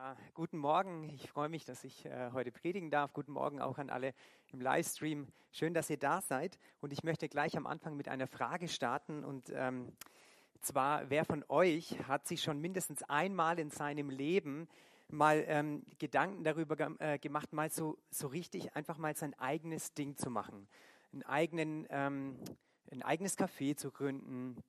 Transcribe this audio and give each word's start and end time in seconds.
Ja, 0.00 0.16
guten 0.32 0.58
Morgen. 0.58 1.08
Ich 1.12 1.28
freue 1.28 1.48
mich, 1.48 1.64
dass 1.64 1.82
ich 1.82 2.06
äh, 2.06 2.30
heute 2.32 2.52
predigen 2.52 2.88
darf. 2.88 3.12
Guten 3.12 3.32
Morgen 3.32 3.60
auch 3.60 3.78
an 3.78 3.90
alle 3.90 4.14
im 4.52 4.60
Livestream. 4.60 5.26
Schön, 5.50 5.74
dass 5.74 5.90
ihr 5.90 5.96
da 5.96 6.20
seid. 6.20 6.56
Und 6.80 6.92
ich 6.92 7.02
möchte 7.02 7.28
gleich 7.28 7.56
am 7.56 7.66
Anfang 7.66 7.96
mit 7.96 8.06
einer 8.06 8.28
Frage 8.28 8.68
starten. 8.68 9.24
Und 9.24 9.50
ähm, 9.52 9.90
zwar, 10.60 11.10
wer 11.10 11.24
von 11.24 11.44
euch 11.48 11.98
hat 12.06 12.28
sich 12.28 12.44
schon 12.44 12.60
mindestens 12.60 13.02
einmal 13.02 13.58
in 13.58 13.70
seinem 13.70 14.08
Leben 14.08 14.68
mal 15.08 15.42
ähm, 15.48 15.82
Gedanken 15.98 16.44
darüber 16.44 16.76
ge 16.76 16.94
äh, 17.00 17.18
gemacht, 17.18 17.52
mal 17.52 17.68
so, 17.68 17.98
so 18.08 18.28
richtig 18.28 18.76
einfach 18.76 18.98
mal 18.98 19.16
sein 19.16 19.36
eigenes 19.40 19.94
Ding 19.94 20.16
zu 20.16 20.30
machen, 20.30 20.68
einen 21.12 21.24
eigenen, 21.24 21.88
ähm, 21.90 22.38
ein 22.92 23.02
eigenes 23.02 23.36
Café 23.36 23.74
zu 23.74 23.90
gründen, 23.90 24.62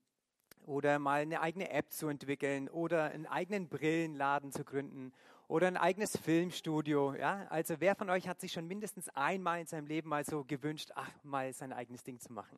oder 0.65 0.99
mal 0.99 1.21
eine 1.21 1.41
eigene 1.41 1.69
App 1.71 1.91
zu 1.91 2.07
entwickeln 2.07 2.69
oder 2.69 3.05
einen 3.05 3.25
eigenen 3.25 3.67
Brillenladen 3.67 4.51
zu 4.51 4.63
gründen 4.63 5.13
oder 5.47 5.67
ein 5.67 5.77
eigenes 5.77 6.15
Filmstudio. 6.17 7.15
Ja? 7.15 7.47
Also 7.49 7.75
wer 7.79 7.95
von 7.95 8.09
euch 8.09 8.27
hat 8.27 8.39
sich 8.39 8.51
schon 8.51 8.67
mindestens 8.67 9.09
einmal 9.09 9.59
in 9.61 9.65
seinem 9.65 9.87
Leben 9.87 10.09
mal 10.09 10.23
so 10.23 10.43
gewünscht, 10.43 10.91
ach, 10.95 11.11
mal 11.23 11.51
sein 11.53 11.73
eigenes 11.73 12.03
Ding 12.03 12.19
zu 12.19 12.31
machen? 12.31 12.57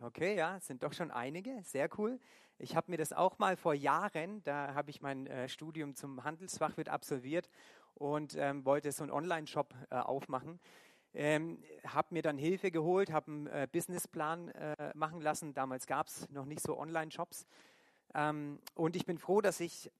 Okay, 0.00 0.34
ja, 0.34 0.58
sind 0.60 0.82
doch 0.82 0.94
schon 0.94 1.10
einige, 1.10 1.62
sehr 1.62 1.90
cool. 1.98 2.18
Ich 2.56 2.74
habe 2.74 2.90
mir 2.90 2.96
das 2.96 3.12
auch 3.12 3.38
mal 3.38 3.56
vor 3.56 3.74
Jahren, 3.74 4.42
da 4.44 4.74
habe 4.74 4.90
ich 4.90 5.02
mein 5.02 5.26
äh, 5.26 5.46
Studium 5.48 5.94
zum 5.94 6.24
Handelsfachwirt 6.24 6.88
absolviert 6.88 7.50
und 7.94 8.34
ähm, 8.36 8.64
wollte 8.64 8.92
so 8.92 9.02
einen 9.02 9.12
Online-Shop 9.12 9.74
äh, 9.90 9.96
aufmachen. 9.96 10.58
Ähm, 11.12 11.62
habe 11.84 12.14
mir 12.14 12.22
dann 12.22 12.38
Hilfe 12.38 12.70
geholt, 12.70 13.10
habe 13.10 13.30
einen 13.30 13.46
äh, 13.48 13.66
Businessplan 13.70 14.48
äh, 14.50 14.92
machen 14.94 15.20
lassen. 15.20 15.52
Damals 15.54 15.86
gab 15.86 16.06
es 16.06 16.30
noch 16.30 16.44
nicht 16.44 16.60
so 16.62 16.78
Online-Shops. 16.78 17.46
Ähm, 18.14 18.60
und 18.74 18.94
ich 18.94 19.06
bin 19.06 19.18
froh, 19.18 19.40
dass 19.40 19.58
ich, 19.58 19.90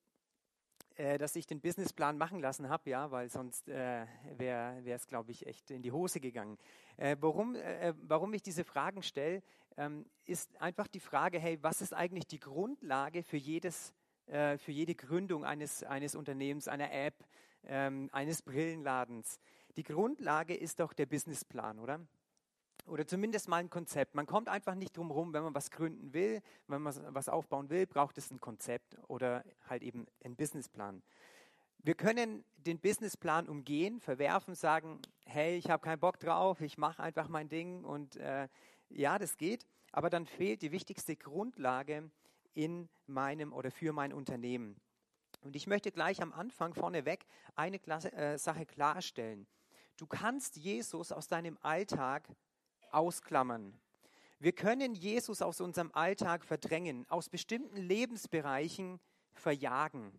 äh, 0.97 1.19
dass 1.19 1.35
ich 1.35 1.47
den 1.49 1.61
Businessplan 1.61 2.17
machen 2.17 2.39
lassen 2.39 2.69
habe, 2.69 2.91
ja, 2.91 3.11
weil 3.11 3.29
sonst 3.29 3.69
äh, 3.69 4.07
wäre 4.37 4.83
es, 4.87 5.09
glaube 5.09 5.33
ich, 5.33 5.47
echt 5.47 5.73
in 5.73 5.83
die 5.83 5.91
Hose 5.91 6.21
gegangen. 6.21 6.59
Äh, 6.97 7.17
warum, 7.21 7.57
äh, 7.57 7.93
warum 8.03 8.33
ich 8.33 8.43
diese 8.43 8.63
Fragen 8.63 9.03
stelle, 9.03 9.43
ähm, 9.77 10.07
ist 10.27 10.61
einfach 10.61 10.87
die 10.87 11.01
Frage, 11.01 11.41
hey, 11.41 11.59
was 11.61 11.81
ist 11.81 11.93
eigentlich 11.93 12.27
die 12.27 12.41
Grundlage 12.41 13.23
für 13.23 13.37
jedes 13.37 13.95
für 14.33 14.71
jede 14.71 14.95
Gründung 14.95 15.45
eines, 15.45 15.83
eines 15.83 16.15
Unternehmens, 16.15 16.69
einer 16.69 16.93
App, 16.93 17.17
ähm, 17.65 18.09
eines 18.13 18.43
Brillenladens. 18.43 19.41
Die 19.81 19.85
Grundlage 19.85 20.55
ist 20.55 20.79
doch 20.79 20.93
der 20.93 21.07
Businessplan, 21.07 21.79
oder? 21.79 22.07
Oder 22.85 23.07
zumindest 23.07 23.49
mal 23.49 23.57
ein 23.57 23.71
Konzept. 23.71 24.15
Man 24.15 24.27
kommt 24.27 24.51
einfach 24.51 24.75
nicht 24.75 24.95
drum 24.95 25.07
herum, 25.07 25.33
wenn 25.33 25.43
man 25.43 25.55
was 25.55 25.71
gründen 25.71 26.13
will, 26.13 26.43
wenn 26.67 26.83
man 26.83 27.15
was 27.15 27.31
aufbauen 27.31 27.71
will, 27.71 27.87
braucht 27.87 28.19
es 28.19 28.31
ein 28.31 28.41
Konzept 28.41 28.99
oder 29.09 29.43
halt 29.71 29.83
eben 29.83 30.07
einen 30.23 30.37
Businessplan. 30.37 31.03
Wir 31.79 31.95
können 31.95 32.45
den 32.59 32.79
Businessplan 32.79 33.49
umgehen, 33.49 34.01
verwerfen, 34.01 34.55
sagen, 34.55 35.01
hey, 35.25 35.57
ich 35.57 35.71
habe 35.71 35.83
keinen 35.83 35.99
Bock 35.99 36.21
drauf, 36.21 36.61
ich 36.61 36.77
mache 36.77 37.03
einfach 37.03 37.29
mein 37.29 37.49
Ding 37.49 37.83
und 37.83 38.17
äh, 38.17 38.49
ja, 38.91 39.19
das 39.19 39.39
geht. 39.39 39.65
Aber 39.93 40.11
dann 40.11 40.27
fehlt 40.27 40.61
die 40.61 40.73
wichtigste 40.73 41.17
Grundlage 41.17 42.11
in 42.53 42.91
meinem 43.07 43.55
oder 43.55 43.71
für 43.71 43.95
mein 43.95 44.13
Unternehmen. 44.13 44.77
Und 45.41 45.57
ich 45.57 45.67
möchte 45.67 45.91
gleich 45.91 46.21
am 46.21 46.35
Anfang 46.35 46.75
vorneweg 46.75 47.25
eine 47.55 47.79
Klasse, 47.79 48.13
äh, 48.13 48.37
Sache 48.37 48.67
klarstellen. 48.67 49.47
Du 50.01 50.07
kannst 50.07 50.57
Jesus 50.57 51.13
aus 51.13 51.29
deinem 51.29 51.59
Alltag 51.61 52.27
ausklammern. 52.91 53.79
Wir 54.39 54.53
können 54.53 54.95
Jesus 54.95 55.43
aus 55.43 55.61
unserem 55.61 55.93
Alltag 55.93 56.43
verdrängen, 56.43 57.05
aus 57.11 57.29
bestimmten 57.29 57.77
Lebensbereichen 57.77 58.99
verjagen. 59.35 60.11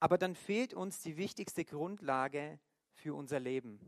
Aber 0.00 0.18
dann 0.18 0.34
fehlt 0.34 0.74
uns 0.74 1.00
die 1.00 1.16
wichtigste 1.16 1.64
Grundlage 1.64 2.58
für 2.92 3.14
unser 3.14 3.38
Leben. 3.38 3.78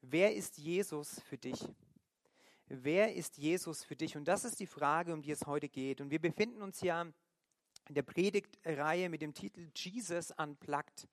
Wer 0.00 0.34
ist 0.34 0.58
Jesus 0.58 1.20
für 1.20 1.38
dich? 1.38 1.68
Wer 2.66 3.14
ist 3.14 3.38
Jesus 3.38 3.84
für 3.84 3.94
dich? 3.94 4.16
Und 4.16 4.26
das 4.26 4.44
ist 4.44 4.58
die 4.58 4.66
Frage, 4.66 5.14
um 5.14 5.22
die 5.22 5.30
es 5.30 5.46
heute 5.46 5.68
geht. 5.68 6.00
Und 6.00 6.10
wir 6.10 6.20
befinden 6.20 6.60
uns 6.60 6.80
ja 6.80 7.02
in 7.02 7.94
der 7.94 8.02
Predigtreihe 8.02 9.08
mit 9.08 9.22
dem 9.22 9.32
Titel 9.32 9.70
Jesus 9.76 10.32
Unplugged. 10.32 11.06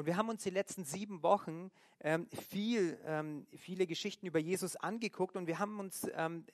Und 0.00 0.06
wir 0.06 0.16
haben 0.16 0.30
uns 0.30 0.42
die 0.42 0.48
letzten 0.48 0.86
sieben 0.86 1.22
Wochen 1.22 1.70
ähm, 2.00 2.26
viel, 2.48 2.98
ähm, 3.04 3.46
viele 3.54 3.86
Geschichten 3.86 4.24
über 4.24 4.38
Jesus 4.38 4.74
angeguckt 4.76 5.36
und 5.36 5.46
wir 5.46 5.58
haben 5.58 5.78
uns 5.78 6.06
ähm, 6.14 6.46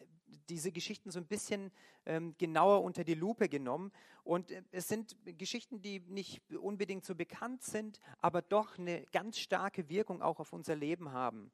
diese 0.49 0.73
Geschichten 0.73 1.13
so 1.13 1.21
ein 1.21 1.29
bisschen 1.29 1.71
ähm, 2.07 2.35
genauer 2.39 2.83
unter 2.83 3.05
die 3.05 3.15
Lupe 3.15 3.49
genommen. 3.49 3.93
Und 4.25 4.51
äh, 4.51 4.65
es 4.73 4.89
sind 4.89 5.15
Geschichten, 5.39 5.81
die 5.81 6.01
nicht 6.01 6.43
unbedingt 6.55 7.05
so 7.05 7.15
bekannt 7.15 7.63
sind, 7.63 8.01
aber 8.19 8.43
doch 8.43 8.81
eine 8.81 9.05
ganz 9.13 9.39
starke 9.39 9.89
Wirkung 9.89 10.23
auch 10.23 10.41
auf 10.41 10.53
unser 10.53 10.75
Leben 10.75 11.13
haben, 11.13 11.53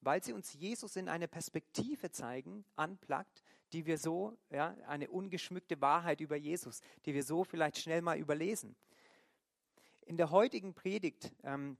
weil 0.00 0.24
sie 0.24 0.32
uns 0.32 0.54
Jesus 0.54 0.96
in 0.96 1.10
eine 1.10 1.28
Perspektive 1.28 2.10
zeigen, 2.10 2.64
anplagt, 2.74 3.42
die 3.74 3.84
wir 3.84 3.98
so, 3.98 4.38
ja, 4.50 4.74
eine 4.86 5.10
ungeschmückte 5.10 5.78
Wahrheit 5.82 6.22
über 6.22 6.36
Jesus, 6.36 6.80
die 7.04 7.12
wir 7.12 7.22
so 7.22 7.44
vielleicht 7.44 7.76
schnell 7.76 8.00
mal 8.00 8.16
überlesen. 8.16 8.76
In 10.06 10.16
der 10.18 10.30
heutigen 10.30 10.74
Predigt 10.74 11.32
ähm, 11.44 11.78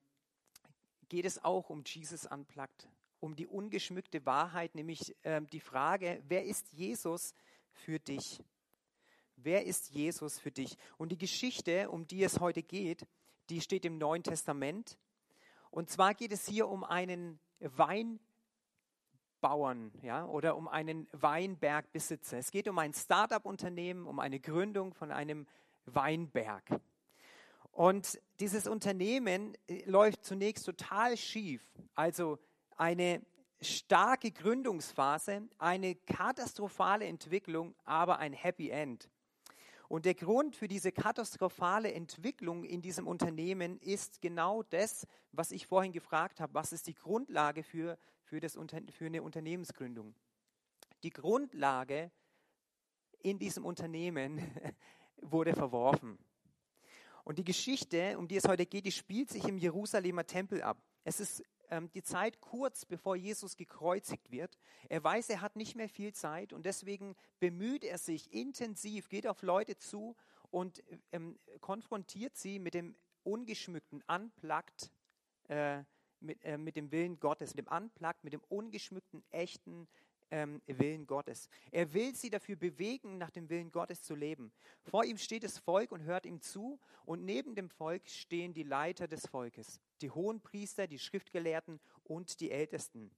geht 1.08 1.26
es 1.26 1.44
auch 1.44 1.68
um 1.68 1.82
Jesus 1.84 2.24
Unplugged, 2.24 2.88
um 3.20 3.36
die 3.36 3.46
ungeschmückte 3.46 4.24
Wahrheit, 4.24 4.74
nämlich 4.74 5.14
ähm, 5.24 5.46
die 5.48 5.60
Frage, 5.60 6.22
wer 6.26 6.44
ist 6.44 6.72
Jesus 6.72 7.34
für 7.70 7.98
dich? 7.98 8.42
Wer 9.36 9.66
ist 9.66 9.90
Jesus 9.90 10.38
für 10.38 10.50
dich? 10.50 10.78
Und 10.96 11.12
die 11.12 11.18
Geschichte, 11.18 11.90
um 11.90 12.06
die 12.06 12.22
es 12.24 12.40
heute 12.40 12.62
geht, 12.62 13.06
die 13.50 13.60
steht 13.60 13.84
im 13.84 13.98
Neuen 13.98 14.22
Testament. 14.22 14.96
Und 15.70 15.90
zwar 15.90 16.14
geht 16.14 16.32
es 16.32 16.46
hier 16.46 16.66
um 16.68 16.82
einen 16.82 17.38
Weinbauern 17.60 18.18
ja, 20.00 20.24
oder 20.24 20.56
um 20.56 20.66
einen 20.66 21.08
Weinbergbesitzer. 21.12 22.38
Es 22.38 22.50
geht 22.50 22.68
um 22.68 22.78
ein 22.78 22.94
Start-up-Unternehmen, 22.94 24.06
um 24.06 24.18
eine 24.18 24.40
Gründung 24.40 24.94
von 24.94 25.10
einem 25.12 25.46
Weinberg. 25.84 26.80
Und 27.74 28.20
dieses 28.38 28.68
Unternehmen 28.68 29.58
äh, 29.66 29.82
läuft 29.90 30.24
zunächst 30.24 30.64
total 30.64 31.16
schief. 31.16 31.60
Also 31.96 32.38
eine 32.76 33.20
starke 33.60 34.30
Gründungsphase, 34.30 35.48
eine 35.58 35.96
katastrophale 35.96 37.04
Entwicklung, 37.06 37.74
aber 37.84 38.18
ein 38.20 38.32
Happy 38.32 38.70
End. 38.70 39.10
Und 39.88 40.04
der 40.04 40.14
Grund 40.14 40.54
für 40.54 40.68
diese 40.68 40.92
katastrophale 40.92 41.92
Entwicklung 41.92 42.62
in 42.62 42.80
diesem 42.80 43.08
Unternehmen 43.08 43.78
ist 43.80 44.22
genau 44.22 44.62
das, 44.62 45.04
was 45.32 45.50
ich 45.50 45.66
vorhin 45.66 45.92
gefragt 45.92 46.40
habe. 46.40 46.54
Was 46.54 46.72
ist 46.72 46.86
die 46.86 46.94
Grundlage 46.94 47.64
für, 47.64 47.98
für, 48.22 48.38
das, 48.38 48.56
für 48.90 49.06
eine 49.06 49.22
Unternehmensgründung? 49.22 50.14
Die 51.02 51.10
Grundlage 51.10 52.12
in 53.18 53.40
diesem 53.40 53.64
Unternehmen 53.64 54.40
wurde 55.16 55.54
verworfen. 55.54 56.18
Und 57.24 57.38
die 57.38 57.44
Geschichte, 57.44 58.18
um 58.18 58.28
die 58.28 58.36
es 58.36 58.46
heute 58.46 58.66
geht, 58.66 58.84
die 58.84 58.92
spielt 58.92 59.30
sich 59.30 59.44
im 59.44 59.58
Jerusalemer 59.58 60.26
Tempel 60.26 60.62
ab. 60.62 60.78
Es 61.04 61.20
ist 61.20 61.42
ähm, 61.70 61.90
die 61.92 62.02
Zeit 62.02 62.40
kurz 62.40 62.84
bevor 62.84 63.16
Jesus 63.16 63.56
gekreuzigt 63.56 64.30
wird. 64.30 64.58
Er 64.88 65.02
weiß, 65.02 65.30
er 65.30 65.40
hat 65.40 65.56
nicht 65.56 65.74
mehr 65.74 65.88
viel 65.88 66.12
Zeit 66.12 66.52
und 66.52 66.66
deswegen 66.66 67.16
bemüht 67.40 67.84
er 67.84 67.98
sich 67.98 68.32
intensiv, 68.32 69.08
geht 69.08 69.26
auf 69.26 69.42
Leute 69.42 69.76
zu 69.76 70.14
und 70.50 70.82
ähm, 71.12 71.38
konfrontiert 71.60 72.36
sie 72.36 72.58
mit 72.58 72.74
dem 72.74 72.94
ungeschmückten, 73.22 74.04
unplugged, 74.06 74.90
äh, 75.48 75.82
mit, 76.20 76.44
äh, 76.44 76.58
mit 76.58 76.76
dem 76.76 76.90
Willen 76.90 77.18
Gottes, 77.18 77.54
mit 77.54 77.66
dem 77.66 77.72
unplugged, 77.72 78.22
mit 78.22 78.34
dem 78.34 78.42
ungeschmückten, 78.48 79.24
echten, 79.30 79.88
ähm, 80.30 80.60
Willen 80.66 81.06
Gottes. 81.06 81.48
Er 81.70 81.92
will 81.94 82.14
sie 82.14 82.30
dafür 82.30 82.56
bewegen, 82.56 83.18
nach 83.18 83.30
dem 83.30 83.48
Willen 83.48 83.70
Gottes 83.70 84.02
zu 84.02 84.14
leben. 84.14 84.52
Vor 84.82 85.04
ihm 85.04 85.18
steht 85.18 85.44
das 85.44 85.58
Volk 85.58 85.92
und 85.92 86.02
hört 86.02 86.26
ihm 86.26 86.40
zu 86.40 86.80
und 87.04 87.24
neben 87.24 87.54
dem 87.54 87.68
Volk 87.70 88.08
stehen 88.08 88.52
die 88.52 88.62
Leiter 88.62 89.06
des 89.06 89.26
Volkes, 89.26 89.80
die 90.00 90.10
hohen 90.10 90.40
Priester, 90.40 90.86
die 90.86 90.98
Schriftgelehrten 90.98 91.80
und 92.04 92.40
die 92.40 92.50
Ältesten. 92.50 93.10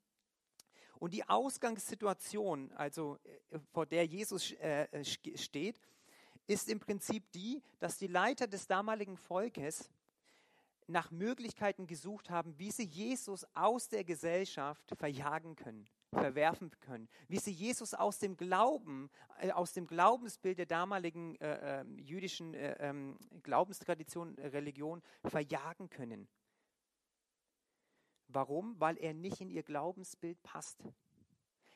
Und 0.99 1.13
die 1.13 1.29
Ausgangssituation, 1.29 2.73
also 2.73 3.19
äh, 3.51 3.59
vor 3.73 3.87
der 3.87 4.07
Jesus 4.07 4.53
äh, 4.53 4.85
äh 4.91 5.05
steht, 5.05 5.81
ist 6.47 6.69
im 6.69 6.81
Prinzip 6.81 7.31
die, 7.33 7.63
dass 7.79 7.99
die 7.99 8.07
Leiter 8.07 8.47
des 8.47 8.67
damaligen 8.67 9.17
Volkes 9.17 9.91
nach 10.87 11.11
Möglichkeiten 11.11 11.87
gesucht 11.87 12.31
haben, 12.31 12.59
wie 12.59 12.71
sie 12.71 12.85
Jesus 12.85 13.45
aus 13.55 13.89
der 13.89 14.05
Gesellschaft 14.05 14.93
verjagen 14.97 15.57
können 15.57 15.89
verwerfen 16.13 16.71
können, 16.81 17.09
wie 17.29 17.39
sie 17.39 17.51
Jesus 17.51 17.95
aus 17.95 18.19
dem 18.19 18.37
Glauben, 18.37 19.11
äh, 19.41 19.51
aus 19.51 19.73
dem 19.73 19.87
Glaubensbild 19.87 20.59
der 20.59 20.67
damaligen 20.67 21.37
äh, 21.37 21.81
äh, 21.81 21.85
jüdischen 22.01 22.55
äh, 22.55 22.77
ähm, 22.79 23.19
Glaubenstradition, 23.43 24.39
äh, 24.39 24.49
Religion 24.49 25.03
verjagen 25.25 25.91
können. 25.91 26.29
Warum? 28.29 28.79
Weil 28.81 28.99
er 28.99 29.15
nicht 29.15 29.41
in 29.41 29.51
ihr 29.51 29.63
Glaubensbild 29.63 30.43
passt. 30.43 30.83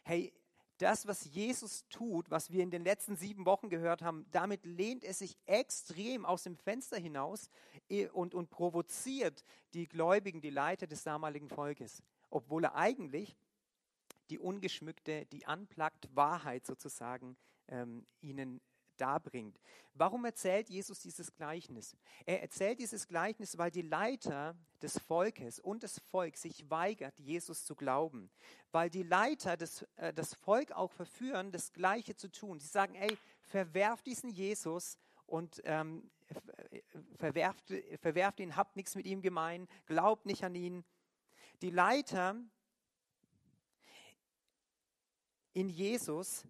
Hey, 0.03 0.33
das, 0.81 1.07
was 1.07 1.27
Jesus 1.27 1.87
tut, 1.91 2.31
was 2.31 2.51
wir 2.51 2.63
in 2.63 2.71
den 2.71 2.85
letzten 2.85 3.15
sieben 3.15 3.45
Wochen 3.45 3.69
gehört 3.69 4.01
haben, 4.03 4.27
damit 4.31 4.65
lehnt 4.65 5.05
er 5.05 5.13
sich 5.13 5.37
extrem 5.45 6.25
aus 6.25 6.45
dem 6.45 6.57
Fenster 6.57 6.97
hinaus 6.97 7.51
äh, 7.89 8.09
und, 8.09 8.35
und 8.35 8.49
provoziert 8.49 9.45
die 9.75 9.87
Gläubigen, 9.87 10.41
die 10.41 10.51
Leiter 10.51 10.87
des 10.87 11.03
damaligen 11.03 11.49
Volkes, 11.49 12.03
obwohl 12.31 12.65
er 12.65 12.77
eigentlich 12.77 13.37
die 14.31 14.39
ungeschmückte, 14.39 15.27
die 15.27 15.45
unplugged 15.47 16.15
Wahrheit 16.15 16.67
sozusagen 16.67 17.37
ähm, 17.69 18.07
ihnen 18.21 18.61
darbringt. 19.01 19.59
Warum 19.95 20.25
erzählt 20.25 20.69
Jesus 20.69 21.01
dieses 21.01 21.35
Gleichnis? 21.35 21.97
Er 22.27 22.43
erzählt 22.43 22.79
dieses 22.79 23.09
Gleichnis, 23.09 23.57
weil 23.59 23.71
die 23.71 23.83
Leiter 23.83 24.57
des 24.83 24.99
Volkes 24.99 25.59
und 25.59 25.83
das 25.83 25.99
Volk 25.99 26.37
sich 26.37 26.69
weigert, 26.71 27.19
Jesus 27.19 27.65
zu 27.65 27.75
glauben. 27.75 28.31
Weil 28.73 28.91
die 28.91 29.03
Leiter 29.03 29.57
des, 29.57 29.83
äh, 29.97 30.13
das 30.13 30.35
Volk 30.35 30.73
auch 30.73 30.93
verführen, 30.93 31.51
das 31.51 31.73
Gleiche 31.73 32.15
zu 32.15 32.31
tun. 32.31 32.61
Sie 32.61 32.69
sagen, 32.69 32.95
ey, 32.95 33.17
verwerft 33.41 34.07
diesen 34.07 34.31
Jesus 34.31 34.99
und 35.27 35.61
ähm, 35.65 36.11
verwerft, 37.17 37.73
verwerft 38.01 38.41
ihn, 38.41 38.57
habt 38.57 38.77
nichts 38.77 38.95
mit 38.95 39.07
ihm 39.07 39.23
gemein, 39.23 39.67
glaubt 39.87 40.27
nicht 40.27 40.45
an 40.45 40.55
ihn. 40.55 40.85
Die 41.63 41.71
Leiter 41.71 42.37
in 45.53 45.69
Jesus 45.69 46.47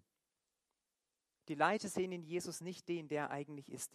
die 1.47 1.55
Leute 1.55 1.89
sehen 1.89 2.11
in 2.11 2.23
Jesus 2.23 2.61
nicht 2.61 2.87
den, 2.87 3.09
der 3.09 3.23
er 3.23 3.31
eigentlich 3.31 3.69
ist. 3.69 3.91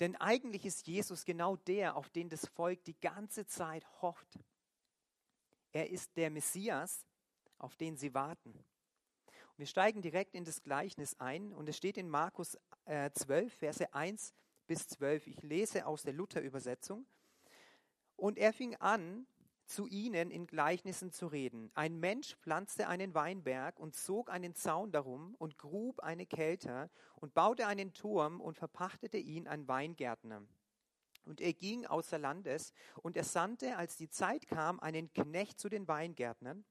Denn 0.00 0.16
eigentlich 0.16 0.64
ist 0.64 0.86
Jesus 0.86 1.24
genau 1.24 1.56
der, 1.56 1.96
auf 1.96 2.08
den 2.08 2.30
das 2.30 2.46
Volk 2.46 2.84
die 2.84 2.98
ganze 3.00 3.46
Zeit 3.46 3.84
hofft. 4.00 4.38
Er 5.72 5.90
ist 5.90 6.16
der 6.16 6.30
Messias, 6.30 7.04
auf 7.58 7.76
den 7.76 7.96
sie 7.96 8.14
warten. 8.14 8.52
Und 8.52 9.58
wir 9.58 9.66
steigen 9.66 10.00
direkt 10.00 10.34
in 10.34 10.44
das 10.44 10.62
Gleichnis 10.62 11.18
ein 11.18 11.52
und 11.52 11.68
es 11.68 11.76
steht 11.76 11.98
in 11.98 12.08
Markus 12.08 12.56
äh, 12.86 13.10
12, 13.10 13.52
Verse 13.52 13.92
1 13.92 14.32
bis 14.66 14.86
12. 14.86 15.26
Ich 15.26 15.42
lese 15.42 15.84
aus 15.84 16.02
der 16.02 16.12
Luther-Übersetzung. 16.14 17.06
Und 18.16 18.38
er 18.38 18.52
fing 18.52 18.74
an, 18.76 19.26
zu 19.68 19.86
ihnen 19.86 20.30
in 20.30 20.46
Gleichnissen 20.46 21.12
zu 21.12 21.26
reden. 21.26 21.70
Ein 21.74 22.00
Mensch 22.00 22.34
pflanzte 22.36 22.88
einen 22.88 23.14
Weinberg 23.14 23.78
und 23.78 23.94
zog 23.94 24.30
einen 24.30 24.54
Zaun 24.54 24.90
darum 24.90 25.34
und 25.36 25.58
grub 25.58 26.00
eine 26.00 26.26
Kelter 26.26 26.90
und 27.16 27.34
baute 27.34 27.66
einen 27.66 27.92
Turm 27.92 28.40
und 28.40 28.56
verpachtete 28.56 29.18
ihn 29.18 29.46
an 29.46 29.68
Weingärtner. 29.68 30.42
Und 31.24 31.42
er 31.42 31.52
ging 31.52 31.84
außer 31.84 32.18
Landes 32.18 32.72
und 33.02 33.16
er 33.16 33.24
sandte, 33.24 33.76
als 33.76 33.96
die 33.98 34.08
Zeit 34.08 34.46
kam, 34.46 34.80
einen 34.80 35.12
Knecht 35.12 35.60
zu 35.60 35.68
den 35.68 35.86
Weingärtnern, 35.86 36.64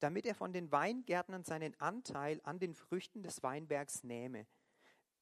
damit 0.00 0.26
er 0.26 0.34
von 0.34 0.52
den 0.52 0.70
Weingärtnern 0.70 1.44
seinen 1.44 1.78
Anteil 1.80 2.40
an 2.44 2.58
den 2.58 2.74
Früchten 2.74 3.22
des 3.22 3.42
Weinbergs 3.42 4.04
nähme. 4.04 4.46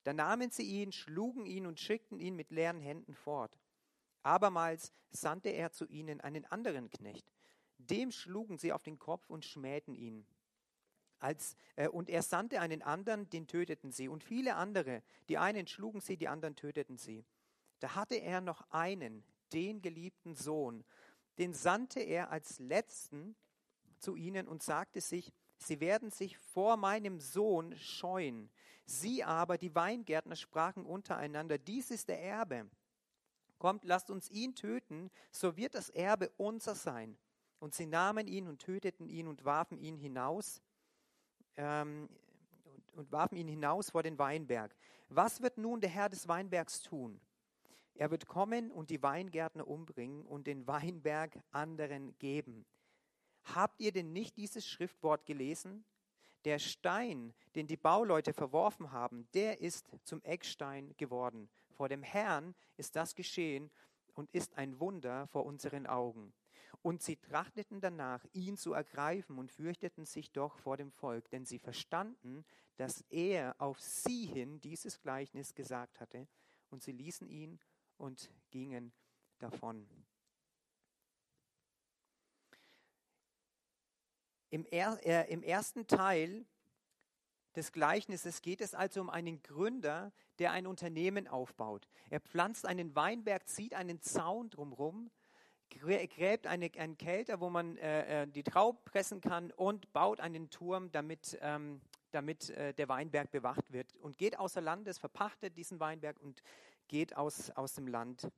Da 0.02 0.12
nahmen 0.12 0.50
sie 0.50 0.64
ihn, 0.64 0.90
schlugen 0.90 1.46
ihn 1.46 1.66
und 1.66 1.78
schickten 1.78 2.18
ihn 2.18 2.34
mit 2.34 2.50
leeren 2.50 2.80
Händen 2.80 3.14
fort. 3.14 3.56
Abermals 4.22 4.92
sandte 5.10 5.50
er 5.50 5.72
zu 5.72 5.86
ihnen 5.86 6.20
einen 6.20 6.44
anderen 6.46 6.90
Knecht. 6.90 7.32
Dem 7.78 8.12
schlugen 8.12 8.58
sie 8.58 8.72
auf 8.72 8.82
den 8.82 8.98
Kopf 8.98 9.28
und 9.30 9.44
schmähten 9.44 9.94
ihn. 9.94 10.26
Als, 11.18 11.56
äh, 11.76 11.88
und 11.88 12.08
er 12.08 12.22
sandte 12.22 12.60
einen 12.60 12.82
anderen, 12.82 13.28
den 13.30 13.46
töteten 13.46 13.92
sie. 13.92 14.08
Und 14.08 14.24
viele 14.24 14.56
andere, 14.56 15.02
die 15.28 15.38
einen 15.38 15.66
schlugen 15.66 16.00
sie, 16.00 16.16
die 16.16 16.28
anderen 16.28 16.56
töteten 16.56 16.96
sie. 16.96 17.24
Da 17.78 17.94
hatte 17.94 18.16
er 18.16 18.40
noch 18.40 18.70
einen, 18.70 19.24
den 19.52 19.82
geliebten 19.82 20.34
Sohn. 20.34 20.84
Den 21.38 21.54
sandte 21.54 22.00
er 22.00 22.30
als 22.30 22.58
letzten 22.58 23.36
zu 23.98 24.16
ihnen 24.16 24.48
und 24.48 24.62
sagte 24.62 25.00
sich, 25.00 25.32
sie 25.58 25.80
werden 25.80 26.10
sich 26.10 26.38
vor 26.38 26.76
meinem 26.76 27.20
Sohn 27.20 27.76
scheuen. 27.78 28.50
Sie 28.84 29.24
aber, 29.24 29.58
die 29.58 29.74
Weingärtner, 29.74 30.36
sprachen 30.36 30.84
untereinander, 30.84 31.58
dies 31.58 31.90
ist 31.90 32.08
der 32.08 32.22
Erbe 32.22 32.70
Kommt, 33.60 33.84
lasst 33.84 34.10
uns 34.10 34.30
ihn 34.30 34.54
töten, 34.54 35.10
so 35.30 35.54
wird 35.54 35.74
das 35.74 35.90
Erbe 35.90 36.30
unser 36.38 36.74
sein. 36.74 37.18
Und 37.58 37.74
sie 37.74 37.84
nahmen 37.84 38.26
ihn 38.26 38.48
und 38.48 38.62
töteten 38.62 39.06
ihn 39.06 39.28
und 39.28 39.44
warfen 39.44 39.78
ihn 39.78 39.98
hinaus 39.98 40.62
ähm, 41.58 42.08
und, 42.64 42.92
und 42.94 43.12
warfen 43.12 43.36
ihn 43.36 43.48
hinaus 43.48 43.90
vor 43.90 44.02
den 44.02 44.18
Weinberg. 44.18 44.74
Was 45.10 45.42
wird 45.42 45.58
nun 45.58 45.82
der 45.82 45.90
Herr 45.90 46.08
des 46.08 46.26
Weinbergs 46.26 46.80
tun? 46.80 47.20
Er 47.96 48.10
wird 48.10 48.26
kommen 48.26 48.70
und 48.70 48.88
die 48.88 49.02
Weingärtner 49.02 49.68
umbringen 49.68 50.24
und 50.24 50.46
den 50.46 50.66
Weinberg 50.66 51.38
anderen 51.50 52.16
geben. 52.18 52.64
Habt 53.44 53.78
ihr 53.78 53.92
denn 53.92 54.14
nicht 54.14 54.38
dieses 54.38 54.66
Schriftwort 54.66 55.26
gelesen? 55.26 55.84
Der 56.46 56.58
Stein, 56.58 57.34
den 57.54 57.66
die 57.66 57.76
Bauleute 57.76 58.32
verworfen 58.32 58.90
haben, 58.90 59.28
der 59.34 59.60
ist 59.60 59.86
zum 60.04 60.22
Eckstein 60.22 60.94
geworden. 60.96 61.50
Vor 61.80 61.88
dem 61.88 62.02
Herrn 62.02 62.54
ist 62.76 62.94
das 62.94 63.14
geschehen 63.14 63.70
und 64.12 64.30
ist 64.32 64.58
ein 64.58 64.78
Wunder 64.80 65.26
vor 65.28 65.46
unseren 65.46 65.86
Augen. 65.86 66.34
Und 66.82 67.02
sie 67.02 67.16
trachteten 67.16 67.80
danach, 67.80 68.22
ihn 68.34 68.58
zu 68.58 68.74
ergreifen 68.74 69.38
und 69.38 69.50
fürchteten 69.50 70.04
sich 70.04 70.30
doch 70.30 70.58
vor 70.58 70.76
dem 70.76 70.92
Volk, 70.92 71.30
denn 71.30 71.46
sie 71.46 71.58
verstanden, 71.58 72.44
dass 72.76 73.00
er 73.08 73.54
auf 73.56 73.80
sie 73.80 74.26
hin 74.26 74.60
dieses 74.60 75.00
Gleichnis 75.00 75.54
gesagt 75.54 76.00
hatte. 76.00 76.28
Und 76.68 76.82
sie 76.82 76.92
ließen 76.92 77.26
ihn 77.26 77.58
und 77.96 78.30
gingen 78.50 78.92
davon. 79.38 79.88
Im, 84.50 84.66
er, 84.70 85.00
äh, 85.06 85.32
Im 85.32 85.42
ersten 85.42 85.86
Teil 85.86 86.44
des 87.56 87.72
Gleichnisses 87.72 88.42
geht 88.42 88.60
es 88.60 88.74
also 88.74 89.00
um 89.00 89.10
einen 89.10 89.42
Gründer, 89.42 90.12
der 90.38 90.52
ein 90.52 90.66
Unternehmen 90.66 91.26
aufbaut. 91.26 91.88
Er 92.08 92.20
pflanzt 92.20 92.66
einen 92.66 92.94
Weinberg, 92.94 93.48
zieht 93.48 93.74
einen 93.74 94.00
Zaun 94.00 94.50
drumherum, 94.50 95.10
gräbt 95.70 96.46
eine, 96.46 96.70
einen 96.78 96.96
Kelter, 96.96 97.40
wo 97.40 97.50
man 97.50 97.76
äh, 97.76 98.22
äh, 98.22 98.28
die 98.28 98.42
Trauben 98.42 98.78
pressen 98.84 99.20
kann 99.20 99.50
und 99.52 99.92
baut 99.92 100.20
einen 100.20 100.50
Turm, 100.50 100.90
damit, 100.92 101.38
ähm, 101.40 101.80
damit 102.12 102.50
äh, 102.50 102.72
der 102.74 102.88
Weinberg 102.88 103.30
bewacht 103.30 103.72
wird 103.72 103.94
und 103.96 104.18
geht 104.18 104.38
außer 104.38 104.60
Landes, 104.60 104.98
verpachtet 104.98 105.56
diesen 105.56 105.80
Weinberg 105.80 106.20
und 106.20 106.42
geht 106.88 107.16
aus, 107.16 107.50
aus 107.50 107.74
dem 107.74 107.86
Land. 107.86 108.28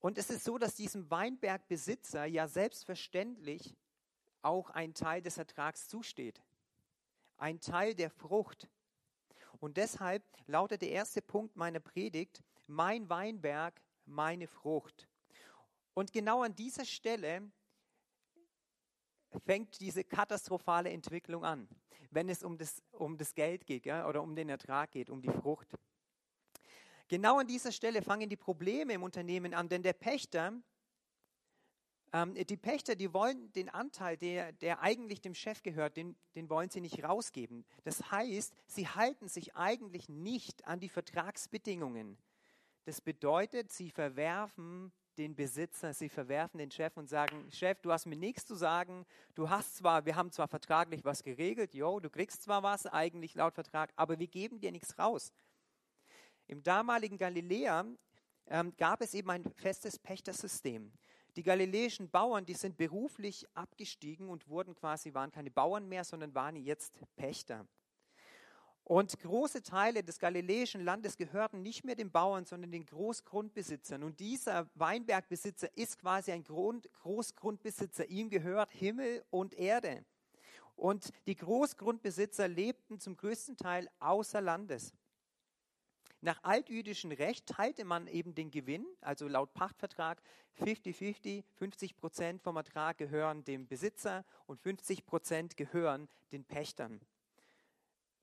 Und 0.00 0.16
es 0.16 0.30
ist 0.30 0.44
so, 0.44 0.58
dass 0.58 0.76
diesem 0.76 1.10
Weinbergbesitzer 1.10 2.24
ja 2.24 2.46
selbstverständlich 2.46 3.76
auch 4.42 4.70
ein 4.70 4.94
Teil 4.94 5.22
des 5.22 5.38
Ertrags 5.38 5.88
zusteht 5.88 6.40
ein 7.38 7.60
Teil 7.60 7.94
der 7.94 8.10
Frucht. 8.10 8.68
Und 9.60 9.76
deshalb 9.76 10.22
lautet 10.46 10.82
der 10.82 10.90
erste 10.90 11.22
Punkt 11.22 11.56
meiner 11.56 11.80
Predigt, 11.80 12.42
mein 12.66 13.08
Weinberg, 13.08 13.80
meine 14.04 14.46
Frucht. 14.46 15.08
Und 15.94 16.12
genau 16.12 16.42
an 16.42 16.54
dieser 16.54 16.84
Stelle 16.84 17.50
fängt 19.44 19.80
diese 19.80 20.04
katastrophale 20.04 20.90
Entwicklung 20.90 21.44
an, 21.44 21.68
wenn 22.10 22.28
es 22.28 22.42
um 22.42 22.56
das, 22.56 22.82
um 22.92 23.16
das 23.16 23.34
Geld 23.34 23.66
geht 23.66 23.86
ja, 23.86 24.06
oder 24.06 24.22
um 24.22 24.34
den 24.34 24.48
Ertrag 24.48 24.92
geht, 24.92 25.10
um 25.10 25.20
die 25.20 25.30
Frucht. 25.30 25.74
Genau 27.08 27.38
an 27.38 27.46
dieser 27.46 27.72
Stelle 27.72 28.02
fangen 28.02 28.28
die 28.28 28.36
Probleme 28.36 28.92
im 28.92 29.02
Unternehmen 29.02 29.54
an, 29.54 29.68
denn 29.68 29.82
der 29.82 29.94
Pächter 29.94 30.52
ähm, 32.12 32.34
die 32.34 32.56
Pächter, 32.56 32.94
die 32.94 33.12
wollen 33.12 33.52
den 33.52 33.68
Anteil, 33.68 34.16
der, 34.16 34.52
der 34.52 34.80
eigentlich 34.80 35.20
dem 35.20 35.34
Chef 35.34 35.62
gehört, 35.62 35.96
den, 35.96 36.16
den 36.34 36.48
wollen 36.48 36.70
sie 36.70 36.80
nicht 36.80 37.04
rausgeben. 37.04 37.64
Das 37.84 38.10
heißt, 38.10 38.54
sie 38.66 38.88
halten 38.88 39.28
sich 39.28 39.56
eigentlich 39.56 40.08
nicht 40.08 40.66
an 40.66 40.80
die 40.80 40.88
Vertragsbedingungen. 40.88 42.18
Das 42.84 43.00
bedeutet, 43.00 43.70
sie 43.70 43.90
verwerfen 43.90 44.92
den 45.18 45.34
Besitzer, 45.34 45.92
sie 45.92 46.08
verwerfen 46.08 46.58
den 46.58 46.70
Chef 46.70 46.96
und 46.96 47.08
sagen, 47.08 47.50
Chef, 47.50 47.80
du 47.82 47.92
hast 47.92 48.06
mir 48.06 48.16
nichts 48.16 48.46
zu 48.46 48.54
sagen, 48.54 49.04
du 49.34 49.50
hast 49.50 49.76
zwar, 49.76 50.06
wir 50.06 50.16
haben 50.16 50.30
zwar 50.30 50.48
vertraglich 50.48 51.04
was 51.04 51.22
geregelt, 51.22 51.74
jo, 51.74 52.00
du 52.00 52.08
kriegst 52.08 52.42
zwar 52.42 52.62
was 52.62 52.86
eigentlich 52.86 53.34
laut 53.34 53.54
Vertrag, 53.54 53.92
aber 53.96 54.18
wir 54.18 54.28
geben 54.28 54.60
dir 54.60 54.72
nichts 54.72 54.98
raus. 54.98 55.32
Im 56.46 56.62
damaligen 56.62 57.18
Galiläa 57.18 57.84
ähm, 58.46 58.74
gab 58.76 59.02
es 59.02 59.12
eben 59.12 59.30
ein 59.30 59.44
festes 59.56 59.98
Pächtersystem. 59.98 60.92
Die 61.36 61.42
galiläischen 61.42 62.10
Bauern, 62.10 62.44
die 62.44 62.54
sind 62.54 62.76
beruflich 62.76 63.46
abgestiegen 63.54 64.28
und 64.28 64.48
wurden 64.48 64.74
quasi, 64.74 65.14
waren 65.14 65.30
keine 65.30 65.50
Bauern 65.50 65.88
mehr, 65.88 66.04
sondern 66.04 66.34
waren 66.34 66.56
jetzt 66.56 66.94
Pächter. 67.16 67.66
Und 68.88 69.20
große 69.20 69.62
Teile 69.62 70.02
des 70.02 70.18
galiläischen 70.18 70.82
Landes 70.82 71.18
gehörten 71.18 71.60
nicht 71.60 71.84
mehr 71.84 71.94
den 71.94 72.10
Bauern, 72.10 72.46
sondern 72.46 72.72
den 72.72 72.86
Großgrundbesitzern. 72.86 74.02
Und 74.02 74.18
dieser 74.18 74.66
Weinbergbesitzer 74.76 75.76
ist 75.76 75.98
quasi 75.98 76.32
ein 76.32 76.42
Grund, 76.42 76.90
Großgrundbesitzer. 77.02 78.08
Ihm 78.08 78.30
gehört 78.30 78.70
Himmel 78.70 79.22
und 79.28 79.52
Erde. 79.52 80.06
Und 80.74 81.10
die 81.26 81.36
Großgrundbesitzer 81.36 82.48
lebten 82.48 82.98
zum 82.98 83.16
größten 83.18 83.58
Teil 83.58 83.90
außer 83.98 84.40
Landes. 84.40 84.94
Nach 86.20 86.42
altjüdischem 86.42 87.12
Recht 87.12 87.46
teilte 87.46 87.84
man 87.84 88.08
eben 88.08 88.34
den 88.34 88.50
Gewinn, 88.50 88.84
also 89.00 89.28
laut 89.28 89.54
Pachtvertrag 89.54 90.20
50-50, 90.60 91.44
50 91.54 91.96
Prozent 91.96 92.42
vom 92.42 92.56
Ertrag 92.56 92.98
gehören 92.98 93.44
dem 93.44 93.68
Besitzer 93.68 94.24
und 94.46 94.60
50 94.60 95.06
Prozent 95.06 95.56
gehören 95.56 96.08
den 96.32 96.44
Pächtern. 96.44 97.00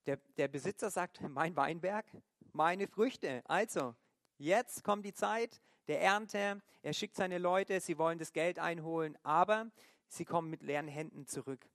Der, 0.07 0.17
der 0.37 0.49
Besitzer 0.49 0.89
sagt, 0.89 1.21
mein 1.21 1.55
Weinberg, 1.55 2.05
meine 2.51 2.87
Früchte. 2.87 3.41
Also, 3.45 3.95
jetzt 4.37 4.83
kommt 4.83 5.05
die 5.05 5.13
Zeit 5.13 5.61
der 5.87 6.01
Ernte. 6.01 6.61
Er 6.81 6.93
schickt 6.93 7.15
seine 7.15 7.37
Leute, 7.37 7.79
sie 7.79 7.97
wollen 7.97 8.19
das 8.19 8.33
Geld 8.33 8.59
einholen, 8.59 9.17
aber 9.23 9.71
sie 10.07 10.25
kommen 10.25 10.49
mit 10.49 10.63
leeren 10.63 10.89
Händen 10.89 11.27
zurück. 11.27 11.65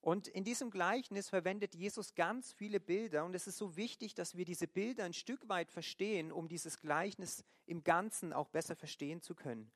Und 0.00 0.28
in 0.28 0.44
diesem 0.44 0.70
Gleichnis 0.70 1.28
verwendet 1.28 1.74
Jesus 1.74 2.14
ganz 2.14 2.52
viele 2.52 2.80
Bilder 2.80 3.24
und 3.24 3.34
es 3.34 3.46
ist 3.46 3.58
so 3.58 3.76
wichtig, 3.76 4.14
dass 4.14 4.34
wir 4.34 4.46
diese 4.46 4.66
Bilder 4.66 5.04
ein 5.04 5.12
Stück 5.12 5.46
weit 5.48 5.70
verstehen, 5.70 6.32
um 6.32 6.48
dieses 6.48 6.80
Gleichnis 6.80 7.44
im 7.66 7.84
Ganzen 7.84 8.32
auch 8.32 8.48
besser 8.48 8.76
verstehen 8.76 9.20
zu 9.20 9.34
können. 9.34 9.70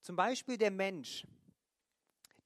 Zum 0.00 0.16
Beispiel 0.16 0.56
der 0.56 0.70
Mensch. 0.70 1.26